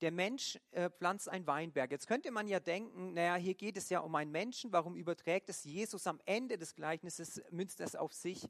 Der 0.01 0.11
Mensch 0.11 0.59
äh, 0.71 0.89
pflanzt 0.89 1.29
ein 1.29 1.47
Weinberg. 1.47 1.91
Jetzt 1.91 2.07
könnte 2.07 2.31
man 2.31 2.47
ja 2.47 2.59
denken, 2.59 3.13
naja, 3.13 3.35
hier 3.35 3.53
geht 3.53 3.77
es 3.77 3.89
ja 3.89 3.99
um 3.99 4.13
einen 4.15 4.31
Menschen, 4.31 4.73
warum 4.73 4.95
überträgt 4.95 5.49
es 5.49 5.63
Jesus 5.63 6.07
am 6.07 6.19
Ende 6.25 6.57
des 6.57 6.73
Gleichnisses, 6.75 7.41
münzt 7.51 7.79
es 7.79 7.95
auf 7.95 8.11
sich? 8.11 8.49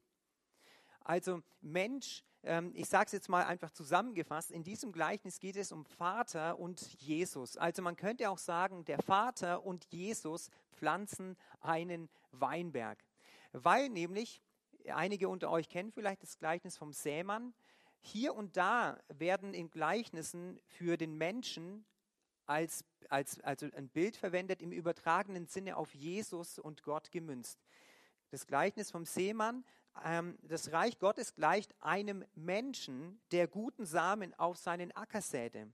Also 1.02 1.44
Mensch 1.60 2.24
ich 2.74 2.90
sage 2.90 3.06
es 3.06 3.12
jetzt 3.12 3.30
mal 3.30 3.46
einfach 3.46 3.70
zusammengefasst, 3.70 4.52
in 4.52 4.64
diesem 4.64 4.92
Gleichnis 4.92 5.40
geht 5.40 5.58
es 5.58 5.72
um 5.72 5.86
Vater 5.86 6.58
und 6.58 6.82
Jesus. 7.00 7.56
Also 7.56 7.84
man 7.84 7.96
könnte 7.96 8.30
auch 8.32 8.40
sagen, 8.40 8.84
der 8.86 9.00
Vater 9.00 9.64
und 9.64 9.86
Jesus 9.92 10.50
pflanzen 10.72 11.38
einen 11.60 12.10
Weinberg. 12.32 13.04
Weil 13.52 13.90
nämlich, 13.90 14.42
einige 14.88 15.30
unter 15.30 15.52
euch 15.52 15.70
kennen 15.70 15.92
vielleicht 15.92 16.24
das 16.24 16.40
Gleichnis 16.40 16.78
vom 16.78 16.94
Sämann, 16.94 17.54
hier 18.00 18.34
und 18.34 18.58
da 18.58 19.00
werden 19.10 19.54
in 19.54 19.70
Gleichnissen 19.70 20.60
für 20.66 20.98
den 20.98 21.16
Menschen 21.20 21.86
als, 22.48 22.84
als 23.10 23.40
also 23.42 23.68
ein 23.76 23.90
Bild 23.90 24.18
verwendet, 24.18 24.64
im 24.64 24.72
übertragenen 24.72 25.46
Sinne 25.46 25.78
auf 25.78 25.94
Jesus 25.94 26.58
und 26.58 26.82
Gott 26.82 27.12
gemünzt. 27.12 27.60
Das 28.32 28.48
Gleichnis 28.48 28.92
vom 28.92 29.06
Seemann 29.06 29.64
ähm, 30.04 30.38
das 30.42 30.72
Reich 30.72 31.00
Gottes 31.00 31.36
gleicht 31.36 31.76
einem 31.82 32.26
Menschen, 32.36 33.20
der 33.32 33.48
guten 33.48 33.86
Samen 33.86 34.34
auf 34.40 34.58
seinen 34.58 34.92
Acker 34.94 35.22
säte. 35.22 35.72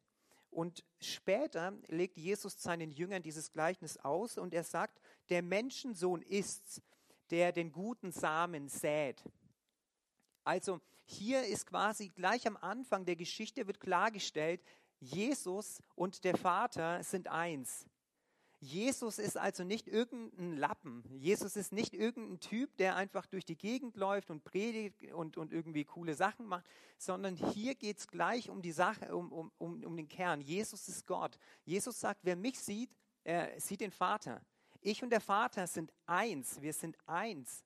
Und 0.50 0.84
später 1.00 1.74
legt 1.88 2.18
Jesus 2.18 2.62
seinen 2.62 2.92
Jüngern 2.92 3.22
dieses 3.22 3.52
Gleichnis 3.52 3.98
aus 3.98 4.38
und 4.38 4.54
er 4.54 4.64
sagt, 4.64 5.00
der 5.30 5.44
Menschensohn 5.44 6.22
ist's, 6.22 6.82
der 7.30 7.52
den 7.52 7.72
guten 7.72 8.12
Samen 8.12 8.70
sät. 8.70 9.24
Also 10.44 10.82
hier 11.06 11.44
ist 11.44 11.68
quasi 11.68 12.10
gleich 12.10 12.48
am 12.48 12.58
Anfang 12.58 13.06
der 13.06 13.18
Geschichte 13.18 13.68
wird 13.68 13.80
klargestellt, 13.80 14.64
Jesus 15.00 15.82
und 15.96 16.24
der 16.24 16.36
Vater 16.38 17.04
sind 17.04 17.28
eins. 17.28 17.86
Jesus 18.60 19.20
ist 19.20 19.38
also 19.38 19.64
nicht 19.64 19.88
irgendein 19.88 20.58
Lappen. 20.58 21.04
Jesus 21.20 21.56
ist 21.56 21.72
nicht 21.72 21.94
irgendein 21.94 22.40
Typ, 22.40 22.76
der 22.78 22.96
einfach 22.96 23.28
durch 23.28 23.46
die 23.46 23.56
Gegend 23.58 23.96
läuft 23.96 24.32
und 24.32 24.44
predigt 24.44 25.04
und, 25.14 25.38
und 25.38 25.54
irgendwie 25.54 25.86
coole 25.86 26.16
Sachen 26.16 26.48
macht, 26.48 26.66
sondern 26.98 27.36
hier 27.36 27.76
geht 27.76 28.00
es 28.00 28.08
gleich 28.08 28.50
um 28.50 28.64
die 28.64 28.72
Sache, 28.72 29.16
um, 29.16 29.32
um, 29.32 29.52
um, 29.60 29.84
um 29.84 29.96
den 29.96 30.08
Kern. 30.08 30.42
Jesus 30.42 30.88
ist 30.88 31.06
Gott. 31.06 31.38
Jesus 31.66 32.00
sagt, 32.00 32.22
wer 32.24 32.36
mich 32.36 32.60
sieht, 32.60 32.90
er 33.24 33.60
sieht 33.60 33.82
den 33.82 33.92
Vater. 33.92 34.42
Ich 34.82 35.04
und 35.04 35.12
der 35.12 35.22
Vater 35.22 35.68
sind 35.68 35.94
eins. 36.08 36.62
Wir 36.62 36.74
sind 36.74 36.98
eins. 37.06 37.64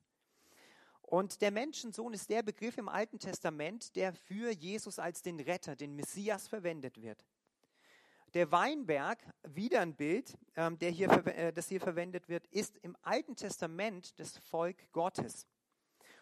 Und 1.00 1.40
der 1.40 1.50
Menschensohn 1.50 2.12
ist 2.12 2.28
der 2.28 2.42
Begriff 2.42 2.76
im 2.78 2.88
Alten 2.88 3.18
Testament, 3.18 3.96
der 3.96 4.12
für 4.12 4.50
Jesus 4.50 4.98
als 4.98 5.22
den 5.22 5.40
Retter, 5.40 5.76
den 5.76 5.94
Messias 5.94 6.48
verwendet 6.48 7.00
wird. 7.00 7.24
Der 8.34 8.50
Weinberg, 8.50 9.18
wieder 9.42 9.80
ein 9.80 9.94
Bild, 9.94 10.38
ähm, 10.56 10.78
der 10.78 10.90
hier, 10.90 11.10
äh, 11.26 11.52
das 11.52 11.68
hier 11.68 11.80
verwendet 11.80 12.30
wird, 12.30 12.46
ist 12.46 12.78
im 12.78 12.96
Alten 13.02 13.36
Testament 13.36 14.18
das 14.18 14.38
Volk 14.38 14.90
Gottes. 14.92 15.46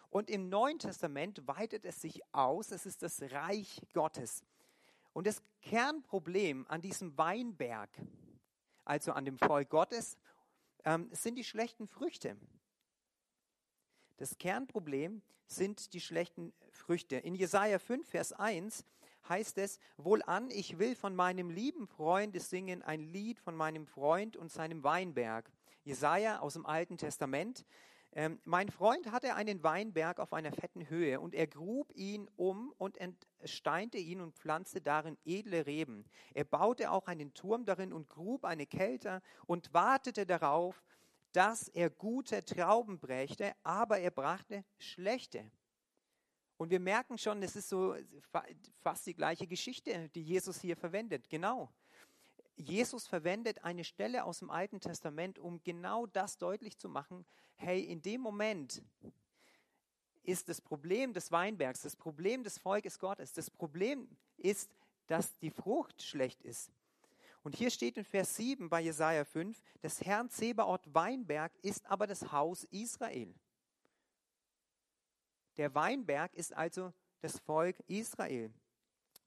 Und 0.09 0.29
im 0.29 0.49
Neuen 0.49 0.77
Testament 0.77 1.47
weitet 1.47 1.85
es 1.85 2.01
sich 2.01 2.21
aus, 2.33 2.71
es 2.71 2.85
ist 2.85 3.01
das 3.01 3.21
Reich 3.21 3.81
Gottes. 3.93 4.43
Und 5.13 5.25
das 5.25 5.41
Kernproblem 5.61 6.65
an 6.67 6.81
diesem 6.81 7.17
Weinberg, 7.17 7.89
also 8.83 9.13
an 9.13 9.23
dem 9.23 9.37
Volk 9.37 9.69
Gottes, 9.69 10.17
ähm, 10.83 11.07
sind 11.13 11.35
die 11.35 11.45
schlechten 11.45 11.87
Früchte. 11.87 12.35
Das 14.17 14.37
Kernproblem 14.37 15.21
sind 15.47 15.93
die 15.93 16.01
schlechten 16.01 16.53
Früchte. 16.71 17.15
In 17.15 17.35
Jesaja 17.35 17.79
5, 17.79 18.05
Vers 18.09 18.33
1 18.33 18.85
heißt 19.27 19.57
es, 19.57 19.79
wohlan, 19.97 20.49
ich 20.49 20.79
will 20.79 20.95
von 20.95 21.15
meinem 21.15 21.49
lieben 21.49 21.87
Freunde 21.87 22.39
singen 22.39 22.81
ein 22.81 23.01
Lied 23.01 23.39
von 23.39 23.55
meinem 23.55 23.87
Freund 23.87 24.37
und 24.37 24.51
seinem 24.51 24.83
Weinberg. 24.83 25.51
Jesaja 25.83 26.39
aus 26.39 26.53
dem 26.53 26.65
Alten 26.65 26.97
Testament. 26.97 27.65
Ähm, 28.13 28.39
mein 28.43 28.69
Freund 28.69 29.11
hatte 29.11 29.35
einen 29.35 29.63
Weinberg 29.63 30.19
auf 30.19 30.33
einer 30.33 30.51
fetten 30.51 30.89
Höhe 30.89 31.21
und 31.21 31.33
er 31.33 31.47
grub 31.47 31.91
ihn 31.95 32.29
um 32.35 32.73
und 32.77 32.97
entsteinte 32.97 33.97
ihn 33.97 34.19
und 34.19 34.35
pflanzte 34.35 34.81
darin 34.81 35.17
edle 35.23 35.65
Reben. 35.65 36.03
Er 36.33 36.43
baute 36.43 36.91
auch 36.91 37.07
einen 37.07 37.33
Turm 37.33 37.65
darin 37.65 37.93
und 37.93 38.09
grub 38.09 38.43
eine 38.43 38.65
Kelter 38.65 39.21
und 39.45 39.73
wartete 39.73 40.25
darauf, 40.25 40.83
dass 41.31 41.69
er 41.69 41.89
gute 41.89 42.43
Trauben 42.43 42.99
brächte, 42.99 43.53
aber 43.63 43.99
er 43.99 44.11
brachte 44.11 44.65
schlechte. 44.77 45.49
Und 46.61 46.69
wir 46.69 46.79
merken 46.79 47.17
schon, 47.17 47.41
es 47.41 47.55
ist 47.55 47.69
so 47.69 47.95
fast 48.83 49.07
die 49.07 49.15
gleiche 49.15 49.47
Geschichte, 49.47 50.09
die 50.09 50.21
Jesus 50.21 50.61
hier 50.61 50.77
verwendet. 50.77 51.27
Genau. 51.27 51.71
Jesus 52.55 53.07
verwendet 53.07 53.63
eine 53.63 53.83
Stelle 53.83 54.25
aus 54.25 54.37
dem 54.37 54.51
Alten 54.51 54.79
Testament, 54.79 55.39
um 55.39 55.63
genau 55.63 56.05
das 56.05 56.37
deutlich 56.37 56.77
zu 56.77 56.87
machen. 56.87 57.25
Hey, 57.55 57.81
in 57.81 58.03
dem 58.03 58.21
Moment 58.21 58.83
ist 60.21 60.49
das 60.49 60.61
Problem 60.61 61.13
des 61.13 61.31
Weinbergs, 61.31 61.81
das 61.81 61.95
Problem 61.95 62.43
des 62.43 62.59
Volkes 62.59 62.99
Gottes, 62.99 63.33
das 63.33 63.49
Problem 63.49 64.07
ist, 64.37 64.69
dass 65.07 65.35
die 65.39 65.49
Frucht 65.49 66.03
schlecht 66.03 66.43
ist. 66.43 66.69
Und 67.41 67.55
hier 67.55 67.71
steht 67.71 67.97
in 67.97 68.05
Vers 68.05 68.35
7 68.35 68.69
bei 68.69 68.81
Jesaja 68.81 69.25
5, 69.25 69.59
des 69.81 69.99
Herrn 70.01 70.29
Zebaoth 70.29 70.93
Weinberg 70.93 71.51
ist 71.63 71.87
aber 71.87 72.05
das 72.05 72.31
Haus 72.31 72.65
Israel. 72.65 73.33
Der 75.57 75.75
Weinberg 75.75 76.33
ist 76.33 76.53
also 76.53 76.93
das 77.19 77.39
Volk 77.39 77.79
Israel. 77.87 78.53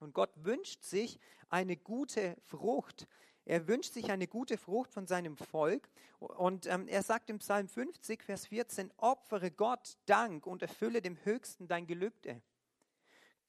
Und 0.01 0.15
Gott 0.15 0.33
wünscht 0.37 0.83
sich 0.83 1.19
eine 1.49 1.77
gute 1.77 2.37
Frucht. 2.43 3.07
Er 3.45 3.69
wünscht 3.69 3.93
sich 3.93 4.11
eine 4.11 4.27
gute 4.27 4.59
Frucht 4.59 4.93
von 4.93 5.07
seinem 5.07 5.37
Volk. 5.37 5.89
Und 6.19 6.67
ähm, 6.67 6.89
er 6.89 7.03
sagt 7.03 7.31
im 7.31 7.39
Psalm 7.39 7.69
50, 7.69 8.23
Vers 8.23 8.47
14, 8.47 8.93
opfere 8.97 9.51
Gott 9.51 9.99
Dank 10.07 10.47
und 10.47 10.63
erfülle 10.63 11.03
dem 11.03 11.23
Höchsten 11.25 11.69
dein 11.69 11.87
Gelübde. 11.87 12.43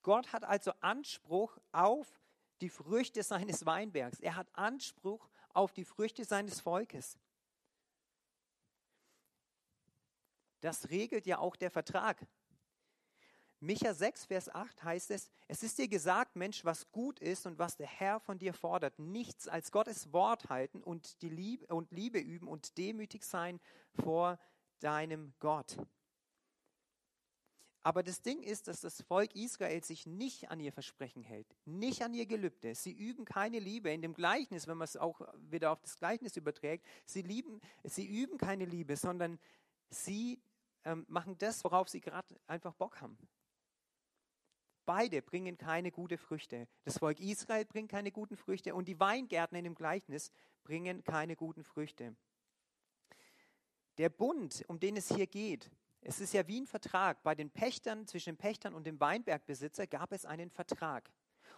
Gott 0.02 0.32
hat 0.32 0.44
also 0.44 0.72
Anspruch 0.80 1.58
auf 1.72 2.20
die 2.60 2.68
Früchte 2.68 3.22
seines 3.22 3.66
Weinbergs. 3.66 4.20
Er 4.20 4.36
hat 4.36 4.48
Anspruch 4.52 5.28
auf 5.52 5.72
die 5.72 5.84
Früchte 5.84 6.24
seines 6.24 6.60
Volkes. 6.60 7.18
Das 10.60 10.90
regelt 10.90 11.26
ja 11.26 11.38
auch 11.38 11.56
der 11.56 11.70
Vertrag. 11.70 12.26
Micha 13.66 13.92
6, 13.92 14.26
Vers 14.26 14.48
8 14.48 14.84
heißt 14.84 15.10
es, 15.10 15.28
es 15.48 15.64
ist 15.64 15.76
dir 15.76 15.88
gesagt, 15.88 16.36
Mensch, 16.36 16.64
was 16.64 16.92
gut 16.92 17.18
ist 17.18 17.46
und 17.46 17.58
was 17.58 17.76
der 17.76 17.88
Herr 17.88 18.20
von 18.20 18.38
dir 18.38 18.54
fordert, 18.54 18.96
nichts 19.00 19.48
als 19.48 19.72
Gottes 19.72 20.12
Wort 20.12 20.48
halten 20.48 20.84
und, 20.84 21.20
die 21.20 21.28
Liebe, 21.28 21.66
und 21.74 21.90
Liebe 21.90 22.20
üben 22.20 22.46
und 22.46 22.78
demütig 22.78 23.24
sein 23.24 23.58
vor 23.92 24.38
deinem 24.78 25.34
Gott. 25.40 25.78
Aber 27.82 28.04
das 28.04 28.22
Ding 28.22 28.40
ist, 28.44 28.68
dass 28.68 28.82
das 28.82 29.02
Volk 29.02 29.34
Israel 29.34 29.82
sich 29.82 30.06
nicht 30.06 30.48
an 30.48 30.60
ihr 30.60 30.72
Versprechen 30.72 31.24
hält, 31.24 31.48
nicht 31.64 32.02
an 32.02 32.14
ihr 32.14 32.26
Gelübde. 32.26 32.76
Sie 32.76 32.92
üben 32.92 33.24
keine 33.24 33.58
Liebe. 33.58 33.90
In 33.90 34.00
dem 34.00 34.14
Gleichnis, 34.14 34.68
wenn 34.68 34.76
man 34.76 34.84
es 34.84 34.96
auch 34.96 35.20
wieder 35.38 35.72
auf 35.72 35.80
das 35.80 35.96
Gleichnis 35.96 36.36
überträgt, 36.36 36.86
sie, 37.04 37.22
lieben, 37.22 37.60
sie 37.82 38.06
üben 38.06 38.38
keine 38.38 38.64
Liebe, 38.64 38.96
sondern 38.96 39.40
sie 39.90 40.40
ähm, 40.84 41.04
machen 41.08 41.36
das, 41.38 41.64
worauf 41.64 41.88
sie 41.88 42.00
gerade 42.00 42.38
einfach 42.46 42.74
Bock 42.74 43.00
haben. 43.00 43.18
Beide 44.86 45.20
bringen 45.20 45.58
keine 45.58 45.90
guten 45.90 46.16
Früchte. 46.16 46.68
Das 46.84 46.98
Volk 46.98 47.20
Israel 47.20 47.64
bringt 47.64 47.90
keine 47.90 48.12
guten 48.12 48.36
Früchte 48.36 48.74
und 48.74 48.86
die 48.88 48.98
Weingärten 48.98 49.58
in 49.58 49.64
dem 49.64 49.74
Gleichnis 49.74 50.30
bringen 50.62 51.04
keine 51.04 51.36
guten 51.36 51.64
Früchte. 51.64 52.16
Der 53.98 54.08
Bund, 54.08 54.64
um 54.68 54.78
den 54.78 54.96
es 54.96 55.08
hier 55.14 55.26
geht, 55.26 55.70
es 56.02 56.20
ist 56.20 56.32
ja 56.32 56.46
wie 56.46 56.60
ein 56.60 56.66
Vertrag. 56.66 57.22
Bei 57.24 57.34
den 57.34 57.50
Pächtern, 57.50 58.06
zwischen 58.06 58.30
den 58.30 58.36
Pächtern 58.36 58.74
und 58.74 58.86
dem 58.86 59.00
Weinbergbesitzer 59.00 59.88
gab 59.88 60.12
es 60.12 60.24
einen 60.24 60.50
Vertrag. 60.50 61.10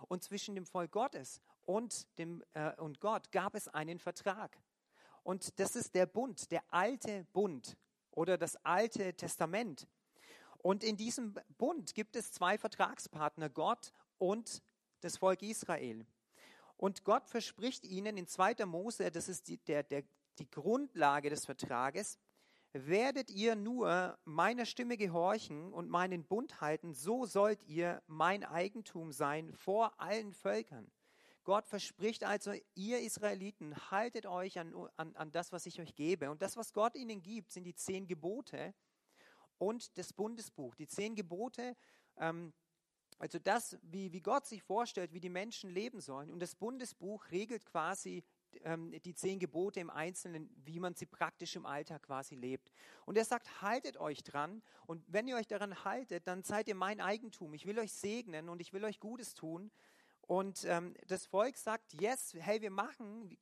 Und 0.09 0.23
zwischen 0.23 0.55
dem 0.55 0.65
Volk 0.65 0.93
Gottes 0.93 1.43
und, 1.67 2.07
dem, 2.19 2.43
äh, 2.55 2.75
und 2.77 3.01
Gott 3.01 3.31
gab 3.31 3.55
es 3.55 3.69
einen 3.69 3.99
Vertrag. 3.99 4.59
Und 5.23 5.61
das 5.61 5.77
ist 5.77 5.95
der 5.95 6.07
Bund, 6.07 6.51
der 6.51 6.63
alte 6.73 7.25
Bund. 7.33 7.77
oder 8.11 8.37
das 8.37 8.57
Alte 8.65 9.15
Testament. 9.15 9.87
Und 10.59 10.83
in 10.83 10.97
diesem 10.97 11.35
Bund 11.57 11.95
gibt 11.95 12.17
es 12.17 12.33
zwei 12.33 12.59
Vertragspartner, 12.59 13.49
Gott 13.49 13.93
und 14.19 14.63
das 15.01 15.17
Volk 15.17 15.43
Israel. 15.43 16.05
Und 16.77 17.05
Gott 17.05 17.29
verspricht 17.29 17.85
ihnen 17.85 18.17
in 18.17 18.27
2. 18.27 18.67
Mose, 18.67 19.11
das 19.11 19.29
ist 19.29 19.49
die, 19.49 19.59
der, 19.59 19.83
der, 19.83 20.05
die 20.39 20.51
Grundlage 20.51 21.31
des 21.31 21.45
Vertrages, 21.45 22.19
werdet 22.73 23.31
ihr 23.31 23.57
nur 23.57 24.19
meiner 24.25 24.67
Stimme 24.67 24.97
gehorchen 24.97 25.73
und 25.73 25.89
meinen 25.89 26.25
Bund 26.25 26.61
halten, 26.61 26.93
so 26.95 27.25
sollt 27.25 27.63
ihr 27.65 28.03
mein 28.07 28.45
Eigentum 28.45 29.13
sein 29.13 29.53
vor 29.55 29.99
allen 30.01 30.33
Völkern. 30.33 30.91
Gott 31.45 31.67
verspricht 31.67 32.25
also, 32.25 32.53
ihr 32.75 33.01
Israeliten, 33.01 33.75
haltet 33.91 34.27
euch 34.27 34.59
an, 34.59 34.75
an, 34.97 35.17
an 35.17 35.33
das, 35.33 35.51
was 35.51 35.65
ich 35.65 35.81
euch 35.81 35.95
gebe. 35.95 36.31
Und 36.31 36.43
das, 36.43 36.59
was 36.59 36.75
Gott 36.75 36.95
ihnen 36.95 37.23
gibt, 37.23 37.53
sind 37.53 37.65
die 37.65 37.75
zehn 37.75 38.07
Gebote 38.07 38.75
und 39.59 39.97
das 39.99 40.13
Bundesbuch. 40.13 40.75
Die 40.75 40.87
zehn 40.87 41.15
Gebote, 41.15 41.77
ähm, 42.17 42.53
also 43.19 43.39
das, 43.39 43.77
wie, 43.83 44.13
wie 44.13 44.21
Gott 44.21 44.47
sich 44.47 44.63
vorstellt, 44.63 45.13
wie 45.13 45.21
die 45.21 45.29
Menschen 45.29 45.71
leben 45.71 46.01
sollen. 46.01 46.31
Und 46.31 46.41
das 46.41 46.55
Bundesbuch 46.55 47.31
regelt 47.33 47.67
quasi 47.67 48.23
ähm, 48.63 48.93
die 49.05 49.15
zehn 49.15 49.39
Gebote 49.41 49.81
im 49.81 49.91
Einzelnen, 49.91 50.49
wie 50.65 50.79
man 50.79 50.95
sie 50.95 51.07
praktisch 51.07 51.57
im 51.57 51.67
Alltag 51.67 52.03
quasi 52.05 52.37
lebt. 52.37 52.71
Und 53.07 53.19
er 53.19 53.25
sagt, 53.25 53.61
haltet 53.61 53.97
euch 53.97 54.23
dran. 54.23 54.63
Und 54.87 55.05
wenn 55.09 55.27
ihr 55.27 55.37
euch 55.37 55.49
daran 55.49 55.85
haltet, 55.85 56.29
dann 56.29 56.45
seid 56.45 56.69
ihr 56.69 56.77
mein 56.77 57.01
Eigentum. 57.01 57.55
Ich 57.55 57.67
will 57.67 57.79
euch 57.79 57.93
segnen 57.93 58.49
und 58.49 58.61
ich 58.61 58.73
will 58.73 58.85
euch 58.85 59.01
Gutes 59.01 59.35
tun. 59.35 59.71
Und 60.29 60.67
ähm, 60.67 60.95
das 61.07 61.25
Volk 61.25 61.57
sagt, 61.57 61.95
yes, 61.95 62.35
hey, 62.39 62.61
wir 62.61 62.71
machen 62.71 63.35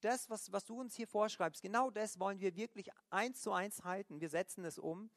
das, 0.00 0.30
was, 0.30 0.50
was 0.50 0.64
du 0.64 0.80
uns 0.80 0.94
hier 0.94 1.06
vorschreibst, 1.06 1.60
genau 1.60 1.90
das 1.90 2.18
wollen 2.18 2.40
wir 2.40 2.56
wirklich 2.56 2.88
eins 3.10 3.42
zu 3.42 3.52
eins 3.52 3.84
halten. 3.84 4.18
Wir 4.18 4.30
setzen 4.30 4.64
es 4.64 4.78
um. 4.78 5.10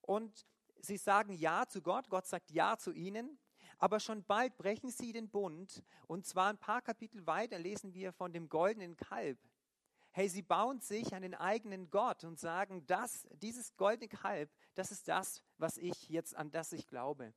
Und 0.00 0.46
sie 0.80 0.96
sagen 0.96 1.34
Ja 1.34 1.66
zu 1.66 1.82
Gott, 1.82 2.08
Gott 2.08 2.24
sagt 2.26 2.50
Ja 2.50 2.78
zu 2.78 2.92
ihnen. 2.92 3.38
Aber 3.76 4.00
schon 4.00 4.24
bald 4.24 4.56
brechen 4.56 4.88
sie 4.88 5.12
den 5.12 5.28
Bund. 5.28 5.84
Und 6.06 6.24
zwar 6.24 6.48
ein 6.48 6.58
paar 6.58 6.80
Kapitel 6.80 7.26
weiter 7.26 7.58
lesen 7.58 7.92
wir 7.92 8.10
von 8.10 8.32
dem 8.32 8.48
goldenen 8.48 8.96
Kalb. 8.96 9.38
Hey, 10.10 10.30
sie 10.30 10.42
bauen 10.42 10.80
sich 10.80 11.12
einen 11.12 11.34
eigenen 11.34 11.90
Gott 11.90 12.24
und 12.24 12.40
sagen, 12.40 12.86
das, 12.86 13.28
dieses 13.42 13.76
goldene 13.76 14.08
Kalb, 14.08 14.50
das 14.74 14.90
ist 14.90 15.06
das, 15.06 15.42
was 15.58 15.76
ich 15.76 16.08
jetzt, 16.08 16.34
an 16.34 16.50
das 16.50 16.72
ich 16.72 16.86
glaube. 16.86 17.34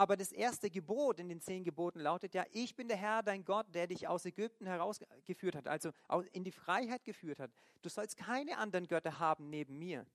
Aber 0.00 0.16
das 0.16 0.32
erste 0.32 0.70
Gebot 0.70 1.20
in 1.20 1.28
den 1.28 1.42
zehn 1.42 1.62
Geboten 1.62 2.00
lautet 2.00 2.32
ja, 2.32 2.46
ich 2.52 2.74
bin 2.74 2.88
der 2.88 2.96
Herr, 2.96 3.22
dein 3.22 3.44
Gott, 3.44 3.66
der 3.74 3.86
dich 3.86 4.08
aus 4.08 4.24
Ägypten 4.24 4.64
herausgeführt 4.64 5.54
hat, 5.54 5.68
also 5.68 5.92
in 6.32 6.42
die 6.42 6.52
Freiheit 6.52 7.04
geführt 7.04 7.38
hat. 7.38 7.50
Du 7.82 7.90
sollst 7.90 8.16
keine 8.16 8.56
anderen 8.56 8.86
Götter 8.86 9.18
haben 9.18 9.50
neben 9.50 9.78
mir. 9.78 10.06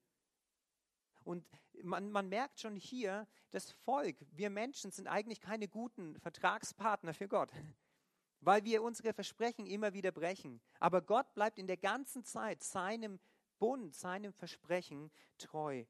Und 1.23 1.45
man, 1.83 2.11
man 2.11 2.29
merkt 2.29 2.59
schon 2.59 2.75
hier, 2.75 3.27
das 3.51 3.69
Volk, 3.69 4.17
wir 4.31 4.49
Menschen 4.49 4.89
sind 4.89 5.07
eigentlich 5.07 5.39
keine 5.39 5.67
guten 5.67 6.19
Vertragspartner 6.19 7.13
für 7.13 7.27
Gott, 7.27 7.51
weil 8.39 8.63
wir 8.63 8.81
unsere 8.81 9.13
Versprechen 9.13 9.67
immer 9.67 9.93
wieder 9.93 10.11
brechen. 10.11 10.61
Aber 10.79 11.03
Gott 11.03 11.31
bleibt 11.35 11.59
in 11.59 11.67
der 11.67 11.77
ganzen 11.77 12.23
Zeit 12.23 12.63
seinem 12.63 13.19
Bund, 13.59 13.93
seinem 13.93 14.33
Versprechen 14.33 15.11
treu. 15.37 15.85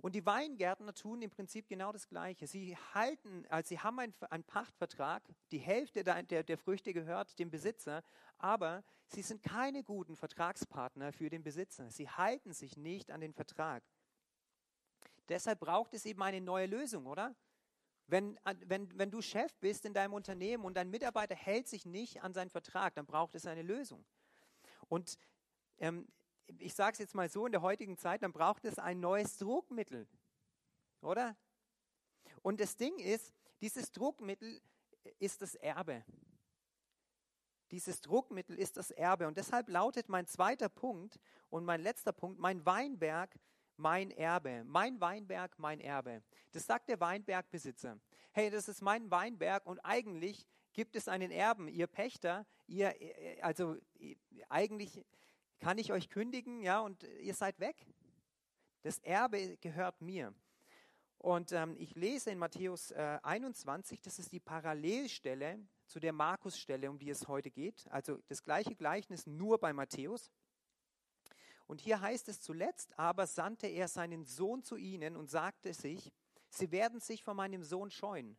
Und 0.00 0.14
die 0.14 0.24
Weingärtner 0.24 0.94
tun 0.94 1.20
im 1.20 1.30
Prinzip 1.30 1.68
genau 1.68 1.92
das 1.92 2.08
Gleiche. 2.08 2.46
Sie 2.46 2.76
halten, 2.94 3.44
also 3.48 3.68
sie 3.68 3.78
haben 3.78 3.98
einen, 3.98 4.14
einen 4.30 4.44
Pachtvertrag, 4.44 5.22
die 5.52 5.58
Hälfte 5.58 6.02
der, 6.04 6.22
der, 6.22 6.42
der 6.42 6.58
Früchte 6.58 6.92
gehört 6.92 7.38
dem 7.38 7.50
Besitzer, 7.50 8.02
aber 8.38 8.82
sie 9.08 9.22
sind 9.22 9.42
keine 9.42 9.82
guten 9.82 10.16
Vertragspartner 10.16 11.12
für 11.12 11.28
den 11.28 11.42
Besitzer. 11.42 11.90
Sie 11.90 12.08
halten 12.08 12.52
sich 12.52 12.76
nicht 12.76 13.10
an 13.10 13.20
den 13.20 13.34
Vertrag. 13.34 13.82
Deshalb 15.28 15.60
braucht 15.60 15.94
es 15.94 16.06
eben 16.06 16.22
eine 16.22 16.40
neue 16.40 16.66
Lösung, 16.66 17.06
oder? 17.06 17.36
Wenn, 18.06 18.40
wenn, 18.66 18.98
wenn 18.98 19.10
du 19.10 19.22
Chef 19.22 19.54
bist 19.58 19.84
in 19.84 19.94
deinem 19.94 20.14
Unternehmen 20.14 20.64
und 20.64 20.76
dein 20.76 20.90
Mitarbeiter 20.90 21.36
hält 21.36 21.68
sich 21.68 21.86
nicht 21.86 22.22
an 22.24 22.32
seinen 22.32 22.50
Vertrag, 22.50 22.94
dann 22.94 23.06
braucht 23.06 23.36
es 23.36 23.46
eine 23.46 23.62
Lösung. 23.62 24.04
Und 24.88 25.16
ähm, 25.78 26.08
ich 26.58 26.74
sage 26.74 26.94
es 26.94 26.98
jetzt 26.98 27.14
mal 27.14 27.28
so, 27.28 27.46
in 27.46 27.52
der 27.52 27.62
heutigen 27.62 27.96
Zeit, 27.96 28.22
dann 28.22 28.32
braucht 28.32 28.64
es 28.64 28.78
ein 28.78 29.00
neues 29.00 29.36
Druckmittel, 29.38 30.06
oder? 31.00 31.36
Und 32.42 32.60
das 32.60 32.76
Ding 32.76 32.98
ist, 32.98 33.32
dieses 33.60 33.92
Druckmittel 33.92 34.60
ist 35.18 35.42
das 35.42 35.54
Erbe. 35.54 36.04
Dieses 37.70 38.00
Druckmittel 38.00 38.58
ist 38.58 38.76
das 38.76 38.90
Erbe. 38.90 39.28
Und 39.28 39.36
deshalb 39.36 39.68
lautet 39.68 40.08
mein 40.08 40.26
zweiter 40.26 40.68
Punkt 40.68 41.20
und 41.50 41.64
mein 41.64 41.80
letzter 41.80 42.12
Punkt, 42.12 42.40
mein 42.40 42.64
Weinberg, 42.66 43.38
mein 43.76 44.10
Erbe. 44.10 44.64
Mein 44.64 45.00
Weinberg, 45.00 45.58
mein 45.58 45.80
Erbe. 45.80 46.22
Das 46.52 46.66
sagt 46.66 46.88
der 46.88 47.00
Weinbergbesitzer. 47.00 48.00
Hey, 48.32 48.50
das 48.50 48.68
ist 48.68 48.82
mein 48.82 49.10
Weinberg 49.10 49.66
und 49.66 49.78
eigentlich 49.80 50.46
gibt 50.72 50.96
es 50.96 51.08
einen 51.08 51.30
Erben, 51.30 51.68
ihr 51.68 51.86
Pächter, 51.86 52.46
ihr, 52.66 52.94
also 53.42 53.76
eigentlich 54.48 55.04
kann 55.60 55.78
ich 55.78 55.92
euch 55.92 56.08
kündigen, 56.08 56.62
ja, 56.62 56.80
und 56.80 57.04
ihr 57.20 57.34
seid 57.34 57.60
weg. 57.60 57.86
Das 58.82 58.98
Erbe 58.98 59.58
gehört 59.58 60.00
mir. 60.00 60.34
Und 61.18 61.52
ähm, 61.52 61.76
ich 61.78 61.94
lese 61.96 62.30
in 62.30 62.38
Matthäus 62.38 62.92
äh, 62.92 63.18
21, 63.22 64.00
das 64.00 64.18
ist 64.18 64.32
die 64.32 64.40
Parallelstelle 64.40 65.58
zu 65.86 66.00
der 66.00 66.14
Markusstelle, 66.14 66.90
um 66.90 66.98
die 66.98 67.10
es 67.10 67.28
heute 67.28 67.50
geht. 67.50 67.86
Also 67.90 68.18
das 68.28 68.42
gleiche 68.42 68.74
Gleichnis 68.74 69.26
nur 69.26 69.58
bei 69.58 69.74
Matthäus. 69.74 70.30
Und 71.66 71.82
hier 71.82 72.00
heißt 72.00 72.28
es 72.30 72.40
zuletzt, 72.40 72.98
aber 72.98 73.26
sandte 73.26 73.66
er 73.66 73.86
seinen 73.86 74.24
Sohn 74.24 74.62
zu 74.62 74.76
ihnen 74.76 75.14
und 75.14 75.28
sagte 75.28 75.74
sich, 75.74 76.10
sie 76.48 76.70
werden 76.70 77.00
sich 77.00 77.22
von 77.22 77.36
meinem 77.36 77.62
Sohn 77.64 77.90
scheuen. 77.90 78.38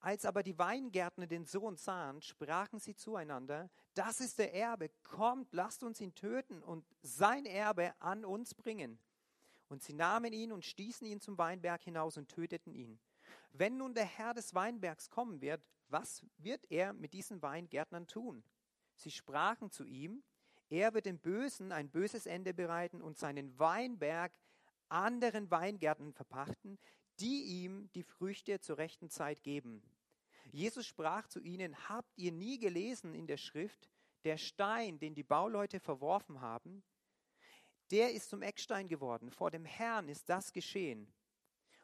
Als 0.00 0.24
aber 0.24 0.42
die 0.42 0.58
Weingärtner 0.58 1.26
den 1.26 1.44
Sohn 1.44 1.76
sahen, 1.76 2.22
sprachen 2.22 2.78
sie 2.78 2.94
zueinander, 2.94 3.68
das 3.94 4.20
ist 4.20 4.38
der 4.38 4.54
Erbe, 4.54 4.90
kommt, 5.02 5.52
lasst 5.52 5.82
uns 5.82 6.00
ihn 6.00 6.14
töten 6.14 6.62
und 6.62 6.86
sein 7.02 7.46
Erbe 7.46 7.92
an 8.00 8.24
uns 8.24 8.54
bringen. 8.54 9.00
Und 9.68 9.82
sie 9.82 9.94
nahmen 9.94 10.32
ihn 10.32 10.52
und 10.52 10.64
stießen 10.64 11.06
ihn 11.06 11.20
zum 11.20 11.36
Weinberg 11.36 11.82
hinaus 11.82 12.16
und 12.16 12.28
töteten 12.28 12.74
ihn. 12.74 13.00
Wenn 13.52 13.76
nun 13.76 13.92
der 13.92 14.04
Herr 14.04 14.34
des 14.34 14.54
Weinbergs 14.54 15.10
kommen 15.10 15.40
wird, 15.40 15.62
was 15.88 16.24
wird 16.38 16.70
er 16.70 16.92
mit 16.92 17.12
diesen 17.12 17.42
Weingärtnern 17.42 18.06
tun? 18.06 18.44
Sie 18.94 19.10
sprachen 19.10 19.70
zu 19.70 19.84
ihm, 19.84 20.22
er 20.70 20.94
wird 20.94 21.06
dem 21.06 21.18
Bösen 21.18 21.72
ein 21.72 21.90
böses 21.90 22.26
Ende 22.26 22.54
bereiten 22.54 23.02
und 23.02 23.18
seinen 23.18 23.58
Weinberg 23.58 24.32
anderen 24.88 25.50
Weingärten 25.50 26.12
verpachten, 26.12 26.78
die 27.20 27.64
ihm 27.64 27.90
die 27.94 28.02
Früchte 28.02 28.60
zur 28.60 28.78
rechten 28.78 29.10
Zeit 29.10 29.42
geben. 29.42 29.82
Jesus 30.50 30.86
sprach 30.86 31.26
zu 31.26 31.40
ihnen, 31.40 31.88
habt 31.88 32.16
ihr 32.16 32.32
nie 32.32 32.58
gelesen 32.58 33.14
in 33.14 33.26
der 33.26 33.36
Schrift, 33.36 33.88
der 34.24 34.36
Stein, 34.36 34.98
den 34.98 35.14
die 35.14 35.22
Bauleute 35.22 35.80
verworfen 35.80 36.40
haben, 36.40 36.82
der 37.90 38.12
ist 38.12 38.28
zum 38.28 38.42
Eckstein 38.42 38.88
geworden. 38.88 39.30
Vor 39.30 39.50
dem 39.50 39.64
Herrn 39.64 40.08
ist 40.08 40.28
das 40.28 40.52
geschehen. 40.52 41.12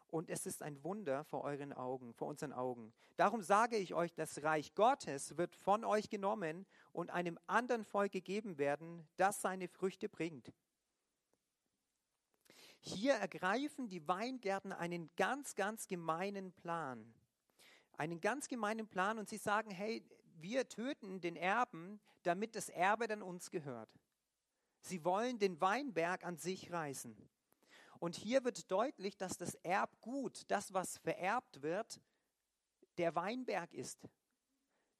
Und 0.07 0.31
es 0.31 0.47
ist 0.47 0.63
ein 0.63 0.83
Wunder 0.85 1.25
vor 1.25 1.43
euren 1.43 1.73
Augen, 1.73 2.13
vor 2.15 2.29
unseren 2.29 2.53
Augen. 2.53 2.93
Darum 3.17 3.43
sage 3.43 3.77
ich 3.77 3.95
euch, 3.95 4.15
das 4.15 4.43
Reich 4.43 4.75
Gottes 4.75 5.37
wird 5.37 5.57
von 5.57 5.85
euch 5.85 6.09
genommen 6.09 6.67
und 6.93 7.11
einem 7.11 7.39
anderen 7.47 7.85
Volk 7.85 8.13
gegeben 8.13 8.59
werden, 8.59 9.09
das 9.17 9.41
seine 9.41 9.67
Früchte 9.67 10.09
bringt. 10.09 10.53
Hier 12.87 13.15
ergreifen 13.15 13.89
die 13.89 14.07
Weingärten 14.07 14.71
einen 14.71 15.09
ganz, 15.17 15.55
ganz 15.55 15.89
gemeinen 15.89 16.53
Plan. 16.53 17.15
Einen 17.97 18.21
ganz 18.21 18.47
gemeinen 18.47 18.87
Plan 18.89 19.19
und 19.19 19.27
sie 19.27 19.39
sagen, 19.39 19.71
hey, 19.71 20.05
wir 20.37 20.69
töten 20.69 21.23
den 21.23 21.35
Erben, 21.35 21.99
damit 22.25 22.55
das 22.55 22.69
Erbe 22.69 23.07
dann 23.07 23.23
uns 23.23 23.51
gehört. 23.51 23.89
Sie 24.81 25.03
wollen 25.03 25.39
den 25.39 25.63
Weinberg 25.63 26.25
an 26.25 26.37
sich 26.37 26.73
reißen. 26.73 27.17
Und 28.01 28.17
hier 28.17 28.45
wird 28.45 28.71
deutlich, 28.71 29.17
dass 29.17 29.39
das 29.39 29.55
Erbgut, 29.63 30.43
das, 30.49 30.75
was 30.75 30.99
vererbt 30.99 31.63
wird, 31.63 32.03
der 32.99 33.15
Weinberg 33.15 33.73
ist. 33.73 34.07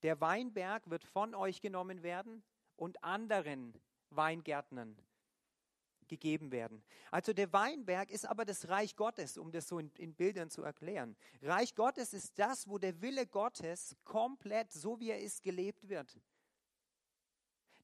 Der 0.03 0.23
Weinberg 0.23 0.89
wird 0.89 1.05
von 1.05 1.35
euch 1.35 1.61
genommen 1.61 2.03
werden 2.03 2.43
und 2.77 3.05
anderen 3.05 3.79
Weingärtnern 4.09 4.97
gegeben 6.09 6.53
werden. 6.53 6.83
Also 7.11 7.33
der 7.33 7.53
Weinberg 7.53 8.11
ist 8.11 8.27
aber 8.27 8.45
das 8.45 8.69
Reich 8.69 8.97
Gottes, 8.97 9.39
um 9.39 9.51
das 9.53 9.69
so 9.69 9.79
in, 9.79 9.91
in, 9.99 10.15
Bildern 10.15 10.51
zu 10.51 10.63
erklären. 10.63 11.17
Reich 11.43 11.75
Gottes 11.75 12.13
ist 12.13 12.39
das, 12.39 12.69
wo 12.69 12.79
der 12.79 13.01
Wille 13.01 13.27
Gottes 13.27 13.97
komplett 14.05 14.73
so 14.73 14.99
wie 15.01 15.11
er 15.11 15.21
ist 15.21 15.43
gelebt 15.43 15.89
wird. 15.89 16.19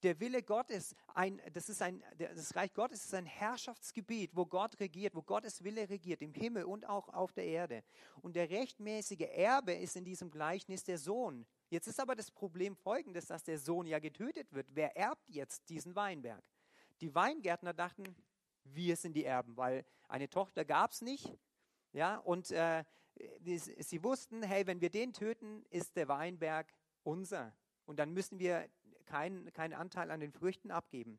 Der 0.03 0.19
Wille 0.19 0.43
Gottes, 0.43 0.95
ein, 1.15 1.43
das, 1.53 1.69
ist 1.69 1.83
ein, 1.83 2.03
das 2.17 2.57
Reich 2.57 2.73
Gottes 2.73 3.05
ist 3.05 3.13
ein 3.13 3.27
Herrschaftsgebiet, 3.27 4.31
wo 4.35 4.47
Gott 4.47 4.81
regiert, 4.81 5.15
wo 5.15 5.21
Gottes 5.21 5.63
Wille 5.63 5.91
regiert, 5.91 6.23
im 6.23 6.33
Himmel 6.33 6.65
und 6.65 6.89
auch 6.89 7.09
auf 7.11 7.33
der 7.33 7.45
Erde. 7.45 7.85
Und 8.23 8.35
der 8.35 8.49
rechtmäßige 8.49 9.29
Erbe 9.33 9.75
ist 9.75 9.97
in 9.97 10.05
diesem 10.05 10.31
Gleichnis 10.31 10.85
der 10.85 10.97
Sohn. 10.97 11.47
Jetzt 11.69 11.87
ist 11.87 12.01
aber 12.01 12.17
das 12.17 12.31
Problem 12.31 12.77
folgendes, 12.77 13.27
dass 13.27 13.45
der 13.45 13.59
Sohn 13.59 13.87
ja 13.87 13.99
getötet 13.99 14.53
wird. 14.55 14.69
Wer 14.71 14.97
erbt 14.97 15.29
jetzt 15.29 15.69
diesen 15.69 15.95
Weinberg? 15.95 16.43
Die 17.01 17.15
Weingärtner 17.15 17.73
dachten, 17.73 18.05
wir 18.65 18.97
sind 18.97 19.15
die 19.15 19.25
Erben, 19.25 19.57
weil 19.57 19.85
eine 20.09 20.29
Tochter 20.29 20.65
gab 20.65 20.93
es 20.93 21.01
nicht. 21.01 21.39
Ja, 21.93 22.19
und 22.19 22.51
äh, 22.51 22.85
sie 23.41 24.03
wussten, 24.03 24.43
hey, 24.43 24.67
wenn 24.67 24.81
wir 24.81 24.91
den 24.91 25.13
töten, 25.13 25.65
ist 25.71 25.97
der 25.97 26.09
Weinberg 26.09 26.73
unser. 27.03 27.55
Und 27.87 27.99
dann 27.99 28.13
müssen 28.13 28.39
wir 28.39 28.69
keinen, 29.07 29.53
keinen 29.53 29.75
Anteil 29.75 30.11
an 30.11 30.21
den 30.21 30.33
Früchten 30.33 30.71
abgeben. 30.71 31.19